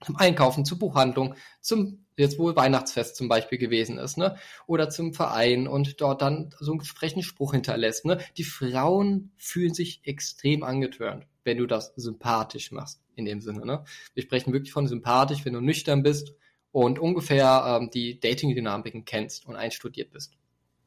zum 0.05 0.17
Einkaufen, 0.17 0.65
zur 0.65 0.81
Buchhandlung, 0.81 1.37
zum, 1.61 2.05
jetzt 2.17 2.39
wo 2.39 2.55
Weihnachtsfest 2.55 3.15
zum 3.15 3.29
Beispiel 3.29 3.59
gewesen 3.59 3.99
ist, 3.99 4.19
ne? 4.19 4.37
Oder 4.67 4.91
zum 4.91 5.15
Verein 5.15 5.69
und 5.69 6.01
dort 6.01 6.23
dann 6.23 6.53
so 6.59 6.73
einen 6.73 6.81
entsprechenden 6.81 7.23
Spruch 7.23 7.53
hinterlässt, 7.53 8.05
ne? 8.05 8.19
Die 8.37 8.45
Frauen 8.45 9.31
fühlen 9.37 9.73
sich 9.73 10.01
extrem 10.05 10.65
angetörnt, 10.65 11.27
wenn 11.45 11.59
du 11.59 11.67
das 11.67 11.93
sympathisch 11.95 12.73
machst, 12.73 13.01
in 13.15 13.25
dem 13.25 13.41
Sinne, 13.41 13.65
ne? 13.65 13.85
Wir 14.15 14.25
sprechen 14.25 14.53
wirklich 14.53 14.73
von 14.73 14.89
sympathisch, 14.89 15.45
wenn 15.45 15.53
du 15.55 15.61
nüchtern 15.61 16.03
bist 16.03 16.35
und 16.73 16.99
ungefähr 16.99 17.79
ähm, 17.81 17.91
die 17.95 18.19
Dating-Dynamiken 18.19 19.05
kennst 19.05 19.47
und 19.47 19.55
einstudiert 19.55 20.11
bist, 20.11 20.37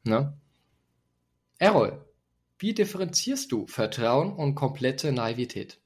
ne? 0.04 0.38
Errol, 1.60 2.06
wie 2.60 2.72
differenzierst 2.72 3.50
du 3.50 3.66
Vertrauen 3.66 4.32
und 4.32 4.54
komplette 4.54 5.10
Naivität? 5.10 5.80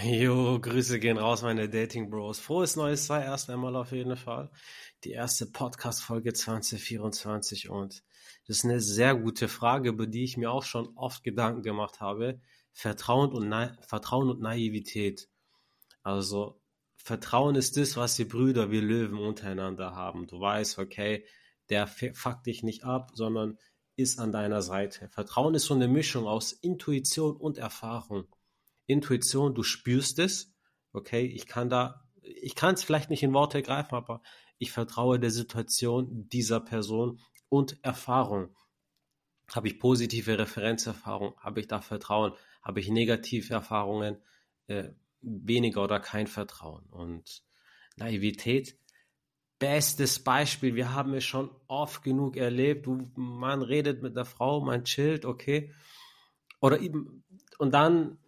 Jo, 0.00 0.60
Grüße 0.60 1.00
gehen 1.00 1.18
raus, 1.18 1.42
meine 1.42 1.68
Dating 1.68 2.08
Bros. 2.08 2.38
Frohes 2.38 2.76
neues 2.76 3.08
Jahr 3.08 3.24
erst 3.24 3.50
einmal 3.50 3.74
auf 3.74 3.90
jeden 3.90 4.16
Fall. 4.16 4.52
Die 5.02 5.10
erste 5.10 5.46
Podcast-Folge 5.46 6.34
2024 6.34 7.68
und 7.68 8.04
das 8.46 8.58
ist 8.58 8.64
eine 8.64 8.80
sehr 8.80 9.16
gute 9.16 9.48
Frage, 9.48 9.88
über 9.88 10.06
die 10.06 10.22
ich 10.22 10.36
mir 10.36 10.52
auch 10.52 10.62
schon 10.62 10.96
oft 10.96 11.24
Gedanken 11.24 11.62
gemacht 11.62 12.00
habe. 12.00 12.40
Vertrauen 12.72 13.32
und, 13.32 13.48
Na 13.48 13.76
Vertrauen 13.80 14.30
und 14.30 14.40
Naivität. 14.40 15.28
Also, 16.04 16.60
Vertrauen 16.94 17.56
ist 17.56 17.76
das, 17.76 17.96
was 17.96 18.14
die 18.14 18.24
Brüder, 18.24 18.70
wir 18.70 18.82
Löwen 18.82 19.18
untereinander 19.18 19.96
haben. 19.96 20.28
Du 20.28 20.38
weißt, 20.38 20.78
okay, 20.78 21.26
der 21.70 21.88
fuckt 21.88 22.46
dich 22.46 22.62
nicht 22.62 22.84
ab, 22.84 23.10
sondern 23.14 23.58
ist 23.96 24.18
an 24.18 24.32
deiner 24.32 24.62
Seite. 24.62 25.08
Vertrauen 25.08 25.54
ist 25.54 25.66
so 25.66 25.74
eine 25.74 25.88
Mischung 25.88 26.26
aus 26.26 26.52
Intuition 26.52 27.36
und 27.36 27.58
Erfahrung. 27.58 28.26
Intuition, 28.86 29.54
du 29.54 29.62
spürst 29.62 30.18
es, 30.18 30.52
okay, 30.92 31.24
ich 31.26 31.46
kann 31.46 31.68
da, 31.68 32.04
ich 32.22 32.54
kann 32.54 32.74
es 32.74 32.82
vielleicht 32.82 33.10
nicht 33.10 33.22
in 33.22 33.32
Worte 33.32 33.62
greifen, 33.62 33.94
aber 33.94 34.22
ich 34.58 34.72
vertraue 34.72 35.18
der 35.18 35.30
Situation 35.30 36.28
dieser 36.28 36.60
Person 36.60 37.20
und 37.48 37.82
Erfahrung. 37.82 38.56
Habe 39.52 39.68
ich 39.68 39.78
positive 39.78 40.38
Referenzerfahrung, 40.38 41.34
habe 41.38 41.60
ich 41.60 41.68
da 41.68 41.80
Vertrauen, 41.80 42.32
habe 42.62 42.80
ich 42.80 42.88
negative 42.88 43.52
Erfahrungen, 43.52 44.22
äh, 44.68 44.90
weniger 45.20 45.82
oder 45.82 46.00
kein 46.00 46.26
Vertrauen. 46.26 46.86
Und 46.86 47.44
Naivität, 47.96 48.78
bestes 49.64 50.18
Beispiel. 50.18 50.74
Wir 50.74 50.92
haben 50.92 51.14
es 51.14 51.24
schon 51.24 51.50
oft 51.68 52.02
genug 52.02 52.36
erlebt. 52.36 52.86
Man 53.16 53.62
redet 53.62 54.02
mit 54.02 54.14
der 54.14 54.26
Frau, 54.26 54.60
man 54.60 54.84
chillt, 54.84 55.24
okay. 55.24 55.72
Oder 56.60 56.80
eben, 56.80 57.24
und 57.56 57.72
dann, 57.72 58.18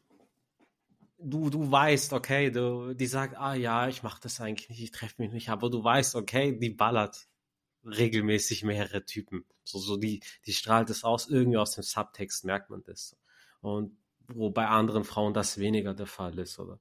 du, 1.19 1.51
du 1.51 1.71
weißt, 1.71 2.15
okay, 2.15 2.51
du, 2.51 2.95
die 2.95 3.07
sagt, 3.07 3.37
ah 3.37 3.53
ja, 3.53 3.87
ich 3.87 4.03
mache 4.03 4.19
das 4.23 4.41
eigentlich 4.41 4.71
nicht, 4.71 4.83
ich 4.83 4.91
treffe 4.93 5.21
mich 5.21 5.31
nicht, 5.31 5.51
aber 5.51 5.69
du 5.69 5.85
weißt, 5.85 6.15
okay, 6.15 6.59
die 6.59 6.71
ballert 6.71 7.29
regelmäßig 7.85 8.65
mehrere 8.65 9.05
Typen. 9.05 9.45
So, 9.63 9.79
so 9.79 9.99
die, 9.99 10.21
die 10.47 10.55
strahlt 10.55 10.89
es 10.89 11.05
aus, 11.05 11.29
irgendwie 11.29 11.59
aus 11.59 11.73
dem 11.73 11.85
Subtext 11.85 12.47
merkt 12.47 12.71
man 12.71 12.83
das. 12.83 13.15
Und 13.61 13.95
wo 14.29 14.49
bei 14.49 14.67
anderen 14.67 15.05
Frauen 15.05 15.35
das 15.35 15.59
weniger 15.59 15.93
der 15.93 16.07
Fall 16.07 16.39
ist, 16.39 16.59
oder? 16.59 16.81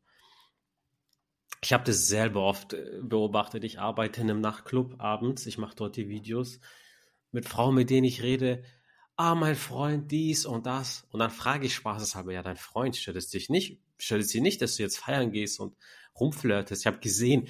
Ich 1.66 1.74
habe 1.74 1.84
das 1.84 2.08
selber 2.08 2.44
oft 2.44 2.74
äh, 2.74 3.00
beobachtet. 3.02 3.64
Ich 3.64 3.80
arbeite 3.80 4.22
in 4.22 4.30
einem 4.30 4.40
Nachtclub 4.40 5.02
abends, 5.02 5.48
ich 5.48 5.58
mache 5.58 5.76
dort 5.76 5.96
die 5.96 6.10
Videos 6.10 6.60
mit 7.32 7.50
Frauen, 7.50 7.74
mit 7.74 7.90
denen 7.90 8.06
ich 8.06 8.22
rede. 8.22 8.64
Ah, 9.16 9.34
mein 9.34 9.56
Freund, 9.56 10.12
dies 10.12 10.46
und 10.46 10.68
das. 10.68 11.08
Und 11.10 11.22
dann 11.22 11.32
frage 11.32 11.66
ich 11.66 11.74
spaßeshalber, 11.74 12.34
ja, 12.34 12.44
dein 12.44 12.56
Freund 12.56 12.96
stört 12.96 13.18
es 13.18 13.30
dich 13.30 13.50
nicht, 13.50 13.82
stört 13.98 14.22
es 14.22 14.28
dir 14.28 14.44
nicht, 14.44 14.62
dass 14.62 14.78
du 14.78 14.84
jetzt 14.84 15.00
feiern 15.00 15.32
gehst 15.32 15.60
und 15.60 15.76
rumflirtest. 16.20 16.84
Ich 16.84 16.88
habe 16.88 17.00
gesehen, 17.00 17.48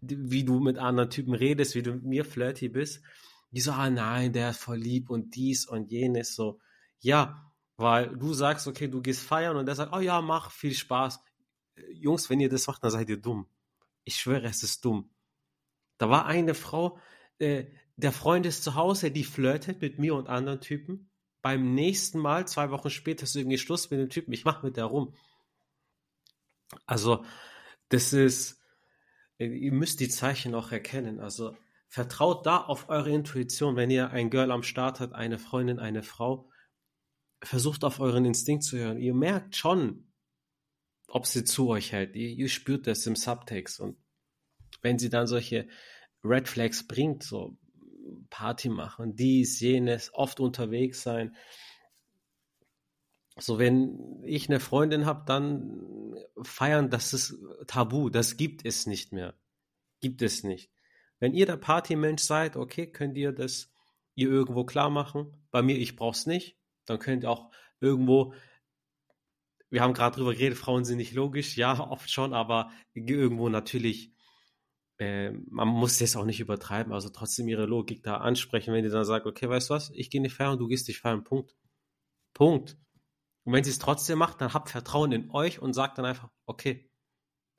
wie 0.00 0.44
du 0.44 0.58
mit 0.58 0.78
anderen 0.78 1.10
Typen 1.10 1.34
redest, 1.34 1.74
wie 1.74 1.82
du 1.82 1.92
mit 1.92 2.04
mir 2.04 2.24
flirty 2.24 2.70
bist. 2.70 3.02
Die 3.50 3.60
so, 3.60 3.72
ah 3.72 3.90
nein, 3.90 4.32
der 4.32 4.50
ist 4.50 4.60
voll 4.60 4.78
lieb 4.78 5.10
und 5.10 5.34
dies 5.34 5.66
und 5.66 5.90
jenes. 5.90 6.34
So, 6.34 6.58
ja, 7.00 7.52
weil 7.76 8.16
du 8.16 8.32
sagst, 8.32 8.66
okay, 8.66 8.88
du 8.88 9.02
gehst 9.02 9.20
feiern 9.20 9.58
und 9.58 9.66
der 9.66 9.74
sagt, 9.74 9.92
oh 9.94 10.00
ja, 10.00 10.22
mach, 10.22 10.50
viel 10.50 10.72
Spaß. 10.72 11.20
Jungs, 11.92 12.30
wenn 12.30 12.40
ihr 12.40 12.48
das 12.48 12.66
macht, 12.66 12.82
dann 12.84 12.90
seid 12.90 13.08
ihr 13.08 13.20
dumm. 13.20 13.46
Ich 14.04 14.16
schwöre, 14.16 14.44
es 14.46 14.62
ist 14.62 14.84
dumm. 14.84 15.10
Da 15.98 16.10
war 16.10 16.26
eine 16.26 16.54
Frau, 16.54 16.98
äh, 17.38 17.66
der 17.96 18.12
Freund 18.12 18.46
ist 18.46 18.64
zu 18.64 18.74
Hause, 18.74 19.10
die 19.10 19.24
flirtet 19.24 19.80
mit 19.80 19.98
mir 19.98 20.14
und 20.14 20.28
anderen 20.28 20.60
Typen. 20.60 21.10
Beim 21.42 21.74
nächsten 21.74 22.18
Mal, 22.18 22.46
zwei 22.46 22.70
Wochen 22.70 22.90
später, 22.90 23.24
ist 23.24 23.36
irgendwie 23.36 23.58
Schluss 23.58 23.90
mit 23.90 24.00
dem 24.00 24.10
Typen. 24.10 24.32
Ich 24.32 24.44
mach 24.44 24.62
mit 24.62 24.76
der 24.76 24.86
rum. 24.86 25.14
Also, 26.86 27.24
das 27.88 28.12
ist, 28.12 28.60
ihr 29.38 29.72
müsst 29.72 30.00
die 30.00 30.08
Zeichen 30.08 30.54
auch 30.54 30.72
erkennen. 30.72 31.20
Also, 31.20 31.56
vertraut 31.88 32.46
da 32.46 32.58
auf 32.58 32.88
eure 32.88 33.10
Intuition. 33.10 33.76
Wenn 33.76 33.90
ihr 33.90 34.10
ein 34.10 34.30
Girl 34.30 34.50
am 34.50 34.62
Start 34.62 35.00
habt, 35.00 35.14
eine 35.14 35.38
Freundin, 35.38 35.78
eine 35.78 36.02
Frau, 36.02 36.48
versucht 37.42 37.84
auf 37.84 38.00
euren 38.00 38.24
Instinkt 38.24 38.64
zu 38.64 38.78
hören. 38.78 38.98
Ihr 38.98 39.14
merkt 39.14 39.56
schon, 39.56 40.11
ob 41.12 41.26
sie 41.26 41.44
zu 41.44 41.68
euch 41.68 41.92
hält. 41.92 42.16
Ihr, 42.16 42.30
ihr 42.30 42.48
spürt 42.48 42.86
das 42.86 43.06
im 43.06 43.16
Subtext. 43.16 43.80
Und 43.80 43.98
wenn 44.80 44.98
sie 44.98 45.10
dann 45.10 45.26
solche 45.26 45.68
Red 46.24 46.48
Flags 46.48 46.88
bringt, 46.88 47.22
so 47.22 47.58
Party 48.30 48.70
machen, 48.70 49.14
dies, 49.14 49.60
jenes, 49.60 50.12
oft 50.14 50.40
unterwegs 50.40 51.02
sein. 51.02 51.36
So, 53.36 53.58
wenn 53.58 54.22
ich 54.24 54.48
eine 54.48 54.58
Freundin 54.58 55.04
habe, 55.04 55.24
dann 55.26 56.14
feiern, 56.42 56.88
das 56.88 57.12
ist 57.12 57.34
tabu, 57.66 58.08
das 58.08 58.38
gibt 58.38 58.64
es 58.64 58.86
nicht 58.86 59.12
mehr. 59.12 59.34
Gibt 60.00 60.22
es 60.22 60.44
nicht. 60.44 60.70
Wenn 61.18 61.34
ihr 61.34 61.44
der 61.44 61.58
Partymensch 61.58 62.22
seid, 62.22 62.56
okay, 62.56 62.86
könnt 62.86 63.18
ihr 63.18 63.32
das 63.32 63.70
ihr 64.14 64.30
irgendwo 64.30 64.64
klar 64.64 64.88
machen. 64.88 65.46
Bei 65.50 65.60
mir, 65.60 65.76
ich 65.76 65.94
brauch's 65.94 66.24
nicht. 66.24 66.58
Dann 66.86 66.98
könnt 66.98 67.24
ihr 67.24 67.30
auch 67.30 67.50
irgendwo 67.80 68.34
wir 69.72 69.80
haben 69.80 69.94
gerade 69.94 70.16
drüber 70.16 70.34
geredet, 70.34 70.58
Frauen 70.58 70.84
sind 70.84 70.98
nicht 70.98 71.14
logisch, 71.14 71.56
ja, 71.56 71.80
oft 71.80 72.10
schon, 72.10 72.34
aber 72.34 72.70
irgendwo 72.92 73.48
natürlich, 73.48 74.12
äh, 74.98 75.30
man 75.30 75.66
muss 75.66 75.96
das 75.96 76.14
auch 76.14 76.26
nicht 76.26 76.40
übertreiben, 76.40 76.92
also 76.92 77.08
trotzdem 77.08 77.48
ihre 77.48 77.64
Logik 77.64 78.02
da 78.02 78.18
ansprechen, 78.18 78.74
wenn 78.74 78.84
die 78.84 78.90
dann 78.90 79.06
sagt, 79.06 79.24
okay, 79.24 79.48
weißt 79.48 79.70
du 79.70 79.74
was, 79.74 79.90
ich 79.94 80.10
gehe 80.10 80.20
nicht 80.20 80.34
feiern, 80.34 80.58
du 80.58 80.68
gehst 80.68 80.88
nicht 80.88 81.00
feiern, 81.00 81.24
Punkt. 81.24 81.56
Punkt. 82.34 82.76
Und 83.44 83.54
wenn 83.54 83.64
sie 83.64 83.70
es 83.70 83.78
trotzdem 83.78 84.18
macht, 84.18 84.42
dann 84.42 84.52
habt 84.52 84.68
Vertrauen 84.68 85.10
in 85.10 85.30
euch 85.30 85.60
und 85.60 85.72
sagt 85.72 85.96
dann 85.96 86.04
einfach, 86.04 86.28
okay, 86.44 86.90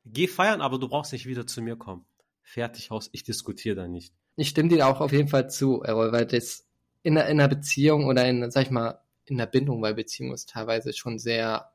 geh 0.06 0.28
feiern, 0.28 0.62
aber 0.62 0.78
du 0.78 0.88
brauchst 0.88 1.14
nicht 1.14 1.26
wieder 1.26 1.48
zu 1.48 1.64
mir 1.64 1.78
kommen. 1.78 2.06
Fertig 2.44 2.92
aus, 2.92 3.10
ich 3.12 3.24
diskutiere 3.24 3.76
da 3.76 3.88
nicht. 3.88 4.14
Ich 4.36 4.50
stimme 4.50 4.70
dir 4.70 4.88
auch 4.88 5.02
auf 5.02 5.12
jeden 5.12 5.30
Fall 5.30 5.50
zu, 5.50 5.82
Errol, 5.82 6.12
weil 6.12 6.28
das 6.28 6.70
in 7.02 7.18
einer, 7.18 7.28
in 7.28 7.40
einer 7.40 7.50
Beziehung 7.50 8.06
oder 8.06 8.30
in, 8.30 8.52
sag 8.52 8.66
ich 8.66 8.72
mal, 8.72 9.02
in 9.26 9.38
der 9.38 9.48
Bindung, 9.48 9.82
weil 9.82 9.96
Beziehung 9.96 10.32
ist 10.32 10.50
teilweise 10.50 10.94
schon 10.94 11.18
sehr 11.18 11.73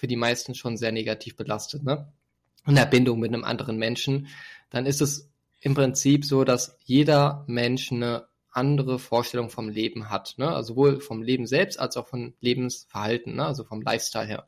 für 0.00 0.06
die 0.06 0.16
meisten 0.16 0.54
schon 0.54 0.78
sehr 0.78 0.92
negativ 0.92 1.36
belastet, 1.36 1.82
ne? 1.82 2.10
In 2.66 2.74
der 2.74 2.86
Bindung 2.86 3.20
mit 3.20 3.34
einem 3.34 3.44
anderen 3.44 3.76
Menschen, 3.76 4.28
dann 4.70 4.86
ist 4.86 5.02
es 5.02 5.28
im 5.60 5.74
Prinzip 5.74 6.24
so, 6.24 6.42
dass 6.42 6.78
jeder 6.84 7.44
Mensch 7.46 7.92
eine 7.92 8.26
andere 8.50 8.98
Vorstellung 8.98 9.50
vom 9.50 9.68
Leben 9.68 10.08
hat, 10.08 10.36
ne? 10.38 10.48
Also 10.48 10.68
sowohl 10.68 11.02
vom 11.02 11.22
Leben 11.22 11.46
selbst 11.46 11.78
als 11.78 11.98
auch 11.98 12.08
vom 12.08 12.32
Lebensverhalten, 12.40 13.34
ne? 13.34 13.44
Also 13.44 13.64
vom 13.64 13.82
Lifestyle 13.82 14.24
her. 14.24 14.46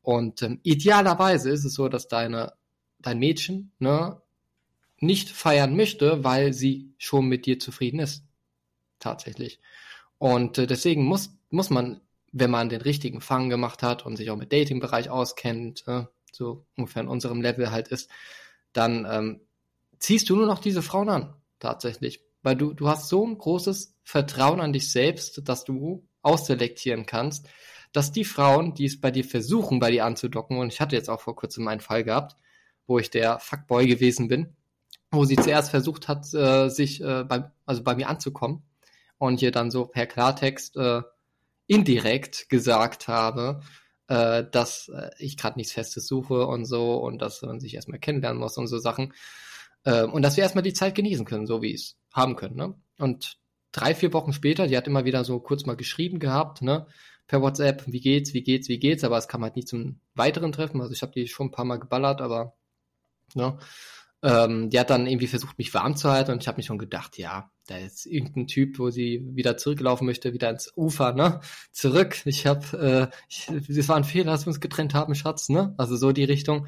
Und 0.00 0.40
ähm, 0.40 0.60
idealerweise 0.62 1.50
ist 1.50 1.66
es 1.66 1.74
so, 1.74 1.90
dass 1.90 2.08
deine 2.08 2.54
dein 3.00 3.18
Mädchen 3.18 3.72
ne 3.80 4.18
nicht 4.98 5.28
feiern 5.28 5.76
möchte, 5.76 6.24
weil 6.24 6.54
sie 6.54 6.94
schon 6.96 7.26
mit 7.26 7.44
dir 7.44 7.58
zufrieden 7.58 8.00
ist, 8.00 8.24
tatsächlich. 8.98 9.60
Und 10.16 10.56
äh, 10.56 10.66
deswegen 10.66 11.04
muss 11.04 11.36
muss 11.50 11.68
man 11.68 12.00
wenn 12.32 12.50
man 12.50 12.68
den 12.68 12.80
richtigen 12.80 13.20
Fang 13.20 13.50
gemacht 13.50 13.82
hat 13.82 14.06
und 14.06 14.16
sich 14.16 14.30
auch 14.30 14.36
mit 14.36 14.52
Dating-Bereich 14.52 15.10
auskennt, 15.10 15.84
äh, 15.86 16.04
so 16.32 16.64
ungefähr 16.76 17.02
in 17.02 17.08
unserem 17.08 17.40
Level 17.40 17.70
halt 17.70 17.88
ist, 17.88 18.10
dann 18.72 19.06
ähm, 19.10 19.40
ziehst 19.98 20.28
du 20.30 20.36
nur 20.36 20.46
noch 20.46 20.60
diese 20.60 20.82
Frauen 20.82 21.08
an, 21.08 21.34
tatsächlich. 21.58 22.22
Weil 22.42 22.56
du, 22.56 22.72
du 22.72 22.88
hast 22.88 23.08
so 23.08 23.26
ein 23.26 23.36
großes 23.36 23.94
Vertrauen 24.02 24.60
an 24.60 24.72
dich 24.72 24.90
selbst, 24.90 25.42
dass 25.48 25.64
du 25.64 26.06
ausselektieren 26.22 27.06
kannst, 27.06 27.48
dass 27.92 28.12
die 28.12 28.24
Frauen, 28.24 28.74
die 28.74 28.86
es 28.86 29.00
bei 29.00 29.10
dir 29.10 29.24
versuchen, 29.24 29.80
bei 29.80 29.90
dir 29.90 30.04
anzudocken, 30.04 30.58
und 30.58 30.72
ich 30.72 30.80
hatte 30.80 30.96
jetzt 30.96 31.10
auch 31.10 31.20
vor 31.20 31.36
kurzem 31.36 31.66
einen 31.68 31.80
Fall 31.80 32.04
gehabt, 32.04 32.36
wo 32.86 32.98
ich 32.98 33.10
der 33.10 33.38
Fuckboy 33.38 33.86
gewesen 33.86 34.28
bin, 34.28 34.56
wo 35.10 35.24
sie 35.24 35.36
zuerst 35.36 35.70
versucht 35.70 36.08
hat, 36.08 36.32
äh, 36.34 36.68
sich 36.68 37.02
äh, 37.02 37.24
bei, 37.24 37.50
also 37.66 37.82
bei 37.82 37.94
mir 37.94 38.08
anzukommen 38.08 38.62
und 39.18 39.40
hier 39.40 39.50
dann 39.50 39.70
so 39.70 39.86
per 39.86 40.06
Klartext 40.06 40.76
äh, 40.76 41.02
indirekt 41.70 42.48
gesagt 42.48 43.06
habe, 43.06 43.60
äh, 44.08 44.44
dass 44.50 44.88
äh, 44.88 45.10
ich 45.18 45.36
gerade 45.36 45.56
nichts 45.56 45.72
Festes 45.72 46.08
suche 46.08 46.44
und 46.46 46.64
so 46.64 46.96
und 46.96 47.22
dass 47.22 47.42
man 47.42 47.60
sich 47.60 47.74
erstmal 47.74 48.00
kennenlernen 48.00 48.40
muss 48.40 48.58
und 48.58 48.66
so 48.66 48.78
Sachen. 48.78 49.14
Äh, 49.84 50.02
und 50.02 50.22
dass 50.22 50.36
wir 50.36 50.42
erstmal 50.42 50.64
die 50.64 50.72
Zeit 50.72 50.96
genießen 50.96 51.24
können, 51.24 51.46
so 51.46 51.62
wie 51.62 51.72
es 51.72 51.96
haben 52.12 52.34
können. 52.34 52.56
Ne? 52.56 52.74
Und 52.98 53.38
drei, 53.70 53.94
vier 53.94 54.12
Wochen 54.12 54.32
später, 54.32 54.66
die 54.66 54.76
hat 54.76 54.88
immer 54.88 55.04
wieder 55.04 55.22
so 55.24 55.38
kurz 55.38 55.64
mal 55.64 55.76
geschrieben 55.76 56.18
gehabt, 56.18 56.60
ne? 56.60 56.88
Per 57.28 57.40
WhatsApp, 57.40 57.84
wie 57.86 58.00
geht's, 58.00 58.34
wie 58.34 58.42
geht's, 58.42 58.68
wie 58.68 58.80
geht's, 58.80 59.04
aber 59.04 59.16
es 59.16 59.28
kam 59.28 59.44
halt 59.44 59.54
nicht 59.54 59.68
zum 59.68 60.00
weiteren 60.14 60.50
Treffen. 60.50 60.80
Also 60.80 60.92
ich 60.92 61.02
habe 61.02 61.12
die 61.12 61.28
schon 61.28 61.46
ein 61.46 61.52
paar 61.52 61.64
Mal 61.64 61.78
geballert, 61.78 62.20
aber 62.20 62.56
ne? 63.34 63.58
Ähm, 64.22 64.68
die 64.68 64.78
hat 64.78 64.90
dann 64.90 65.06
irgendwie 65.06 65.26
versucht, 65.26 65.56
mich 65.56 65.72
warm 65.72 65.96
zu 65.96 66.10
halten 66.10 66.32
und 66.32 66.42
ich 66.42 66.48
habe 66.48 66.58
mich 66.58 66.66
schon 66.66 66.78
gedacht, 66.78 67.16
ja, 67.16 67.50
da 67.66 67.78
ist 67.78 68.04
irgendein 68.04 68.46
Typ, 68.46 68.78
wo 68.78 68.90
sie 68.90 69.22
wieder 69.32 69.56
zurücklaufen 69.56 70.06
möchte, 70.06 70.32
wieder 70.34 70.50
ins 70.50 70.72
Ufer, 70.76 71.12
ne? 71.12 71.40
Zurück. 71.72 72.20
Ich 72.26 72.46
habe, 72.46 73.10
äh, 73.10 73.56
es 73.68 73.88
war 73.88 73.96
ein 73.96 74.04
Fehler, 74.04 74.32
dass 74.32 74.44
wir 74.44 74.48
uns 74.48 74.60
getrennt 74.60 74.92
haben, 74.92 75.14
Schatz, 75.14 75.48
ne? 75.48 75.74
Also 75.78 75.96
so 75.96 76.12
die 76.12 76.24
Richtung. 76.24 76.66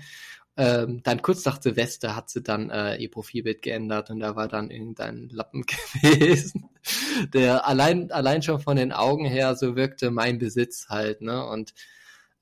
Ähm, 0.56 1.02
dann 1.02 1.22
kurz 1.22 1.44
nach 1.46 1.62
Silvester 1.62 2.14
hat 2.14 2.28
sie 2.28 2.42
dann 2.42 2.68
äh, 2.68 2.96
ihr 2.96 3.10
Profilbild 3.10 3.62
geändert 3.62 4.10
und 4.10 4.20
da 4.20 4.36
war 4.36 4.48
dann 4.48 4.70
irgendein 4.70 5.30
Lappen 5.30 5.62
gewesen, 6.02 6.68
der 7.32 7.66
allein 7.66 8.10
allein 8.12 8.42
schon 8.42 8.60
von 8.60 8.76
den 8.76 8.92
Augen 8.92 9.24
her 9.24 9.56
so 9.56 9.76
wirkte 9.76 10.10
mein 10.10 10.38
Besitz 10.38 10.88
halt, 10.88 11.22
ne? 11.22 11.46
Und 11.46 11.74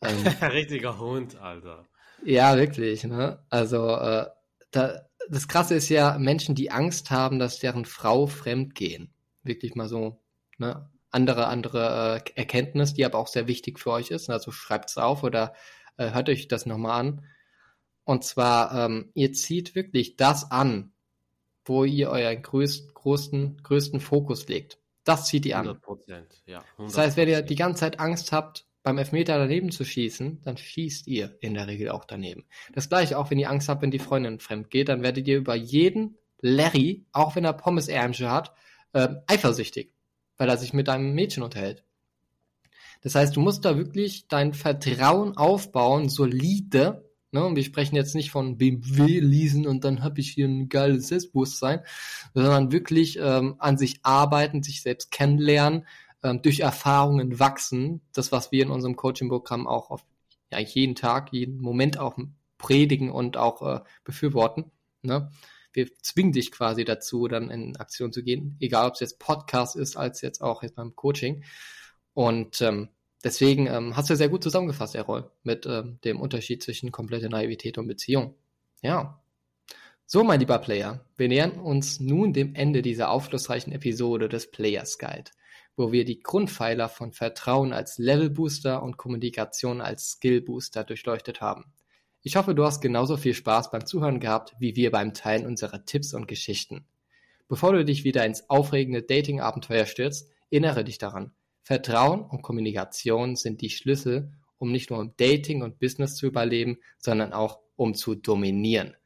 ähm, 0.03 0.27
richtiger 0.53 0.99
Hund, 0.99 1.41
Alter. 1.41 1.87
Ja, 2.25 2.57
wirklich, 2.57 3.05
ne? 3.05 3.45
Also 3.49 3.97
äh, 3.97 4.27
da, 4.71 5.07
das 5.29 5.49
Krasse 5.49 5.75
ist 5.75 5.89
ja, 5.89 6.19
Menschen, 6.19 6.55
die 6.55 6.71
Angst 6.71 7.11
haben, 7.11 7.39
dass 7.39 7.59
deren 7.59 7.85
Frau 7.85 8.27
fremd 8.27 8.75
gehen. 8.75 9.13
Wirklich 9.43 9.75
mal 9.75 9.89
so, 9.89 10.21
ne? 10.59 10.91
Andere, 11.13 11.49
andere 11.49 12.23
äh, 12.25 12.31
Erkenntnis, 12.37 12.95
die 12.95 13.05
aber 13.05 13.19
auch 13.19 13.27
sehr 13.27 13.49
wichtig 13.49 13.81
für 13.81 13.91
euch 13.91 14.13
ist. 14.13 14.31
Also 14.31 14.53
schreibt 14.53 14.91
es 14.91 14.97
auf 14.97 15.25
oder 15.25 15.55
äh, 15.97 16.13
hört 16.13 16.29
euch 16.29 16.47
das 16.47 16.67
nochmal 16.67 17.01
an. 17.01 17.27
Und 18.05 18.25
zwar, 18.25 18.87
ähm, 18.87 19.11
ihr 19.15 19.33
zieht 19.33 19.75
wirklich 19.75 20.17
das 20.17 20.53
an, 20.53 20.93
wo 21.65 21.85
ihr 21.85 22.11
euren 22.11 22.43
größten, 22.43 22.95
größten, 22.95 23.63
größten 23.63 24.01
Fokus 24.01 24.47
legt. 24.47 24.79
Das 25.05 25.27
zieht 25.27 25.47
ihr 25.47 25.59
an. 25.59 25.69
100%, 25.69 26.25
ja. 26.47 26.61
100%. 26.79 26.85
Das 26.85 26.99
heißt, 26.99 27.17
wenn 27.17 27.29
ihr 27.29 27.43
die 27.43 27.57
ganze 27.57 27.81
Zeit 27.81 27.99
Angst 27.99 28.33
habt, 28.33 28.67
beim 28.83 28.99
Elfmeter 28.99 29.39
daneben 29.39 29.71
zu 29.71 29.85
schießen, 29.85 30.41
dann 30.43 30.57
schießt 30.57 31.07
ihr 31.07 31.37
in 31.41 31.55
der 31.55 31.67
Regel 31.67 31.91
auch 31.91 32.05
daneben. 32.05 32.45
Das 32.73 32.89
gleiche 32.89 33.19
auch, 33.19 33.31
wenn 33.31 33.39
ihr 33.39 33.51
Angst 33.51 33.69
habt, 33.69 33.83
wenn 33.83 33.91
die 33.91 33.99
Freundin 33.99 34.41
fremd 34.41 34.71
geht, 34.71 34.89
dann 34.89 35.03
werdet 35.03 35.29
ihr 35.29 35.37
über 35.37 35.55
jeden 35.55 36.17
Larry, 36.41 37.05
auch 37.13 37.37
wenn 37.37 37.45
er 37.45 37.53
Pommes-Ärmchen 37.53 38.31
hat, 38.31 38.53
äh, 38.93 39.09
eifersüchtig, 39.27 39.93
weil 40.39 40.49
er 40.49 40.57
sich 40.57 40.73
mit 40.73 40.89
einem 40.89 41.15
Mädchen 41.15 41.43
unterhält. 41.43 41.85
Das 43.03 43.15
heißt, 43.15 43.37
du 43.37 43.41
musst 43.41 43.65
da 43.65 43.77
wirklich 43.77 44.29
dein 44.29 44.55
Vertrauen 44.55 45.37
aufbauen, 45.37 46.09
solide, 46.09 47.11
Ne? 47.33 47.45
Und 47.45 47.57
wir 47.57 47.63
sprechen 47.63 47.95
jetzt 47.95 48.15
nicht 48.15 48.31
von 48.31 48.57
BMW 48.57 49.21
lesen 49.21 49.67
und 49.67 49.85
dann 49.85 50.03
habe 50.03 50.21
ich 50.21 50.31
hier 50.31 50.49
ein 50.49 50.69
geiles 50.69 51.09
Selbstbewusstsein, 51.09 51.81
sondern 52.35 52.73
wirklich 52.73 53.19
ähm, 53.21 53.55
an 53.59 53.79
sich 53.79 54.01
arbeiten, 54.03 54.63
sich 54.63 54.83
selbst 54.83 55.13
kennenlernen, 55.13 55.87
ähm, 56.23 56.43
durch 56.43 56.61
Erfahrungen 56.61 57.39
wachsen. 57.39 58.01
Das, 58.13 58.33
was 58.33 58.53
wir 58.53 58.63
in 58.63 58.71
unserem 58.71 58.97
Coaching-Programm 58.97 59.67
auch 59.67 59.91
auf 59.91 60.05
ja, 60.53 60.59
jeden 60.59 60.95
Tag, 60.95 61.33
jeden 61.33 61.61
Moment 61.61 61.99
auch 61.99 62.17
predigen 62.59 63.11
und 63.11 63.37
auch 63.37 63.63
äh, 63.63 63.81
befürworten. 64.05 64.71
Ne? 65.03 65.31
Wir 65.73 65.95
zwingen 66.03 66.33
dich 66.33 66.51
quasi 66.51 66.85
dazu, 66.85 67.29
dann 67.29 67.51
in 67.51 67.77
Aktion 67.77 68.13
zu 68.13 68.23
gehen, 68.23 68.57
egal 68.61 68.89
ob 68.89 68.95
es 68.95 69.01
jetzt 69.01 69.19
Podcast 69.19 69.77
ist, 69.77 69.97
als 69.97 70.21
jetzt 70.21 70.41
auch 70.43 70.63
jetzt 70.63 70.75
beim 70.75 70.95
Coaching. 70.97 71.45
Und 72.13 72.61
ähm, 72.61 72.89
deswegen 73.23 73.67
ähm, 73.67 73.97
hast 73.97 74.11
du 74.11 74.17
sehr 74.17 74.29
gut 74.29 74.43
zusammengefasst, 74.43 74.95
Errol, 74.95 75.31
mit 75.43 75.67
ähm, 75.67 75.99
dem 76.05 76.21
Unterschied 76.21 76.63
zwischen 76.63 76.91
komplette 76.91 77.29
Naivität 77.29 77.79
und 77.79 77.87
Beziehung. 77.87 78.35
Ja. 78.83 79.23
So, 80.07 80.25
mein 80.25 80.41
lieber 80.41 80.59
Player, 80.59 81.05
wir 81.17 81.29
nähern 81.29 81.53
uns 81.53 82.01
nun 82.01 82.33
dem 82.33 82.57
Ende 82.57 82.83
dieser 82.83 83.11
aufschlussreichen 83.11 83.73
Episode 83.73 84.29
des 84.29 84.51
Players 84.51 84.99
Guide, 84.99 85.31
wo 85.81 85.93
wir 85.93 86.05
die 86.05 86.23
Grundpfeiler 86.23 86.91
von 86.91 87.11
Vertrauen 87.11 87.73
als 87.73 87.97
Level 87.97 88.29
Booster 88.29 88.83
und 88.83 88.99
Kommunikation 88.99 89.81
als 89.81 90.11
Skill 90.11 90.43
Booster 90.43 90.85
durchleuchtet 90.85 91.41
haben. 91.41 91.73
Ich 92.23 92.37
hoffe, 92.37 92.55
du 92.55 92.65
hast 92.65 92.83
genauso 92.83 93.17
viel 93.17 93.33
Spaß 93.33 93.71
beim 93.71 93.87
Zuhören 93.87 94.21
gehabt, 94.21 94.55
wie 94.59 94.77
wir 94.77 94.91
beim 94.91 95.15
Teilen 95.15 95.47
unserer 95.47 95.87
Tipps 95.87 96.13
und 96.13 96.29
Geschichten. 96.29 96.85
Bevor 97.49 97.73
du 97.73 97.83
dich 97.83 98.05
wieder 98.05 98.27
ins 98.27 98.51
aufregende 98.51 99.03
Dating-Abenteuer 99.03 99.87
stürzt, 99.87 100.29
erinnere 100.51 100.85
dich 100.85 100.99
daran, 100.99 101.33
Vertrauen 101.63 102.21
und 102.21 102.43
Kommunikation 102.43 103.35
sind 103.35 103.63
die 103.63 103.71
Schlüssel, 103.71 104.31
um 104.59 104.71
nicht 104.73 104.91
nur 104.91 105.01
im 105.01 105.15
Dating 105.17 105.63
und 105.63 105.79
Business 105.79 106.15
zu 106.15 106.27
überleben, 106.27 106.77
sondern 106.99 107.33
auch 107.33 107.61
um 107.77 107.95
zu 107.95 108.15
dominieren. 108.15 108.97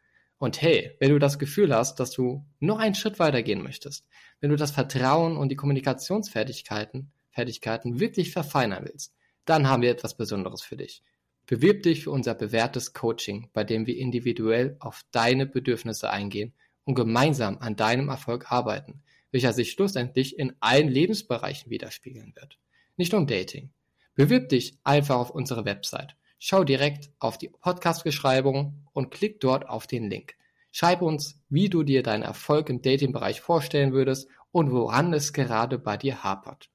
Und 0.44 0.61
hey, 0.61 0.94
wenn 1.00 1.11
du 1.11 1.18
das 1.18 1.38
Gefühl 1.38 1.74
hast, 1.74 2.00
dass 2.00 2.11
du 2.11 2.44
noch 2.61 2.78
einen 2.78 2.94
Schritt 2.94 3.18
weiter 3.18 3.42
gehen 3.42 3.62
möchtest, 3.62 4.07
wenn 4.40 4.50
du 4.50 4.57
das 4.57 4.70
Vertrauen 4.70 5.37
und 5.37 5.48
die 5.48 5.57
Kommunikationsfertigkeiten 5.57 7.11
Fertigkeiten 7.30 7.98
wirklich 7.98 8.30
verfeinern 8.30 8.85
willst, 8.87 9.14
dann 9.46 9.68
haben 9.68 9.83
wir 9.83 9.90
etwas 9.90 10.16
Besonderes 10.16 10.62
für 10.62 10.76
dich. 10.76 11.02
Bewirb 11.46 11.83
dich 11.83 12.04
für 12.04 12.11
unser 12.11 12.35
bewährtes 12.35 12.92
Coaching, 12.92 13.48
bei 13.52 13.64
dem 13.64 13.87
wir 13.87 13.96
individuell 13.96 14.76
auf 14.80 15.02
deine 15.11 15.46
Bedürfnisse 15.46 16.11
eingehen 16.11 16.52
und 16.85 16.94
gemeinsam 16.94 17.59
an 17.59 17.74
deinem 17.74 18.09
Erfolg 18.09 18.52
arbeiten 18.52 19.02
welcher 19.35 19.52
sich 19.52 19.72
schlussendlich 19.72 20.38
in 20.38 20.52
allen 20.61 20.87
Lebensbereichen 20.87 21.68
widerspiegeln 21.68 22.37
wird. 22.37 22.57
Nicht 22.96 23.11
nur 23.11 23.20
im 23.20 23.26
Dating. 23.26 23.72
Bewirb 24.14 24.48
dich 24.48 24.78
einfach 24.85 25.16
auf 25.16 25.30
unsere 25.30 25.64
Website. 25.64 26.14
Schau 26.46 26.62
direkt 26.62 27.09
auf 27.20 27.38
die 27.38 27.48
Podcast-Beschreibung 27.48 28.87
und 28.92 29.11
klick 29.11 29.40
dort 29.40 29.66
auf 29.66 29.87
den 29.87 30.11
Link. 30.11 30.35
Schreib 30.72 31.00
uns, 31.00 31.40
wie 31.48 31.70
du 31.70 31.85
dir 31.85 32.02
deinen 32.02 32.22
Erfolg 32.22 32.68
im 32.68 32.83
Dating-Bereich 32.83 33.40
vorstellen 33.40 33.94
würdest 33.94 34.28
und 34.52 34.70
woran 34.70 35.14
es 35.14 35.33
gerade 35.33 35.78
bei 35.78 35.96
dir 35.96 36.22
hapert. 36.22 36.68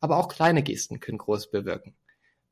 Aber 0.00 0.16
auch 0.16 0.26
kleine 0.26 0.64
Gesten 0.64 0.98
können 0.98 1.18
groß 1.18 1.52
bewirken. 1.52 1.94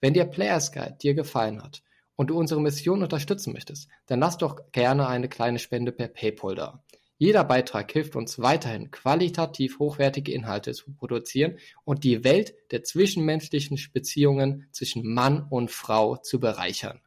Wenn 0.00 0.14
dir 0.14 0.26
Players 0.26 0.70
Guide 0.70 0.96
dir 1.02 1.14
gefallen 1.14 1.61
hat 1.61 1.83
und 2.14 2.30
du 2.30 2.38
unsere 2.38 2.61
Mission 2.61 3.02
unterstützen 3.02 3.52
möchtest, 3.52 3.88
dann 4.06 4.20
lass 4.20 4.38
doch 4.38 4.70
gerne 4.70 5.09
eine 5.09 5.28
kleine 5.28 5.59
Spende 5.59 5.90
per 5.90 6.06
PayPal 6.06 6.54
da. 6.54 6.85
Jeder 7.20 7.44
Beitrag 7.44 7.92
hilft 7.92 8.16
uns 8.16 8.38
weiterhin, 8.38 8.90
qualitativ 8.90 9.78
hochwertige 9.78 10.33
Inhalte 10.33 10.72
zu 10.72 10.90
produzieren 10.94 11.59
und 11.85 12.02
die 12.02 12.24
Welt 12.24 12.54
der 12.70 12.83
zwischenmenschlichen 12.83 13.78
Beziehungen 13.92 14.66
zwischen 14.72 15.06
Mann 15.06 15.46
und 15.50 15.70
Frau 15.70 16.16
zu 16.16 16.40
bereichern. 16.40 17.02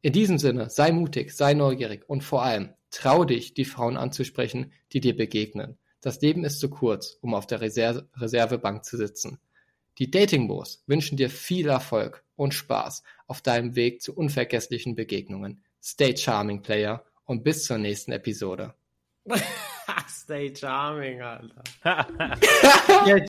In 0.00 0.12
diesem 0.12 0.38
Sinne, 0.38 0.70
sei 0.70 0.92
mutig, 0.92 1.32
sei 1.32 1.54
neugierig 1.54 2.08
und 2.08 2.22
vor 2.22 2.44
allem 2.44 2.72
trau 2.92 3.24
dich, 3.24 3.52
die 3.52 3.64
Frauen 3.64 3.96
anzusprechen, 3.96 4.70
die 4.92 5.00
dir 5.00 5.16
begegnen. 5.16 5.76
Das 6.00 6.20
Leben 6.20 6.44
ist 6.44 6.60
zu 6.60 6.70
kurz, 6.70 7.18
um 7.20 7.34
auf 7.34 7.48
der 7.48 7.62
Reserve 7.62 8.08
Reservebank 8.14 8.84
zu 8.84 8.96
sitzen. 8.96 9.40
Die 9.98 10.12
Dating 10.12 10.46
Bros 10.46 10.84
wünschen 10.86 11.16
dir 11.16 11.30
viel 11.30 11.66
Erfolg 11.68 12.22
und 12.36 12.54
Spaß 12.54 13.02
auf 13.26 13.42
deinem 13.42 13.74
Weg 13.74 14.02
zu 14.02 14.14
unvergesslichen 14.14 14.94
Begegnungen. 14.94 15.64
Stay 15.82 16.16
charming, 16.16 16.62
Player, 16.62 17.04
und 17.24 17.42
bis 17.42 17.64
zur 17.64 17.78
nächsten 17.78 18.12
Episode. 18.12 18.74
Stay 20.08 20.50
charming, 20.50 21.20
Alter. 21.20 21.48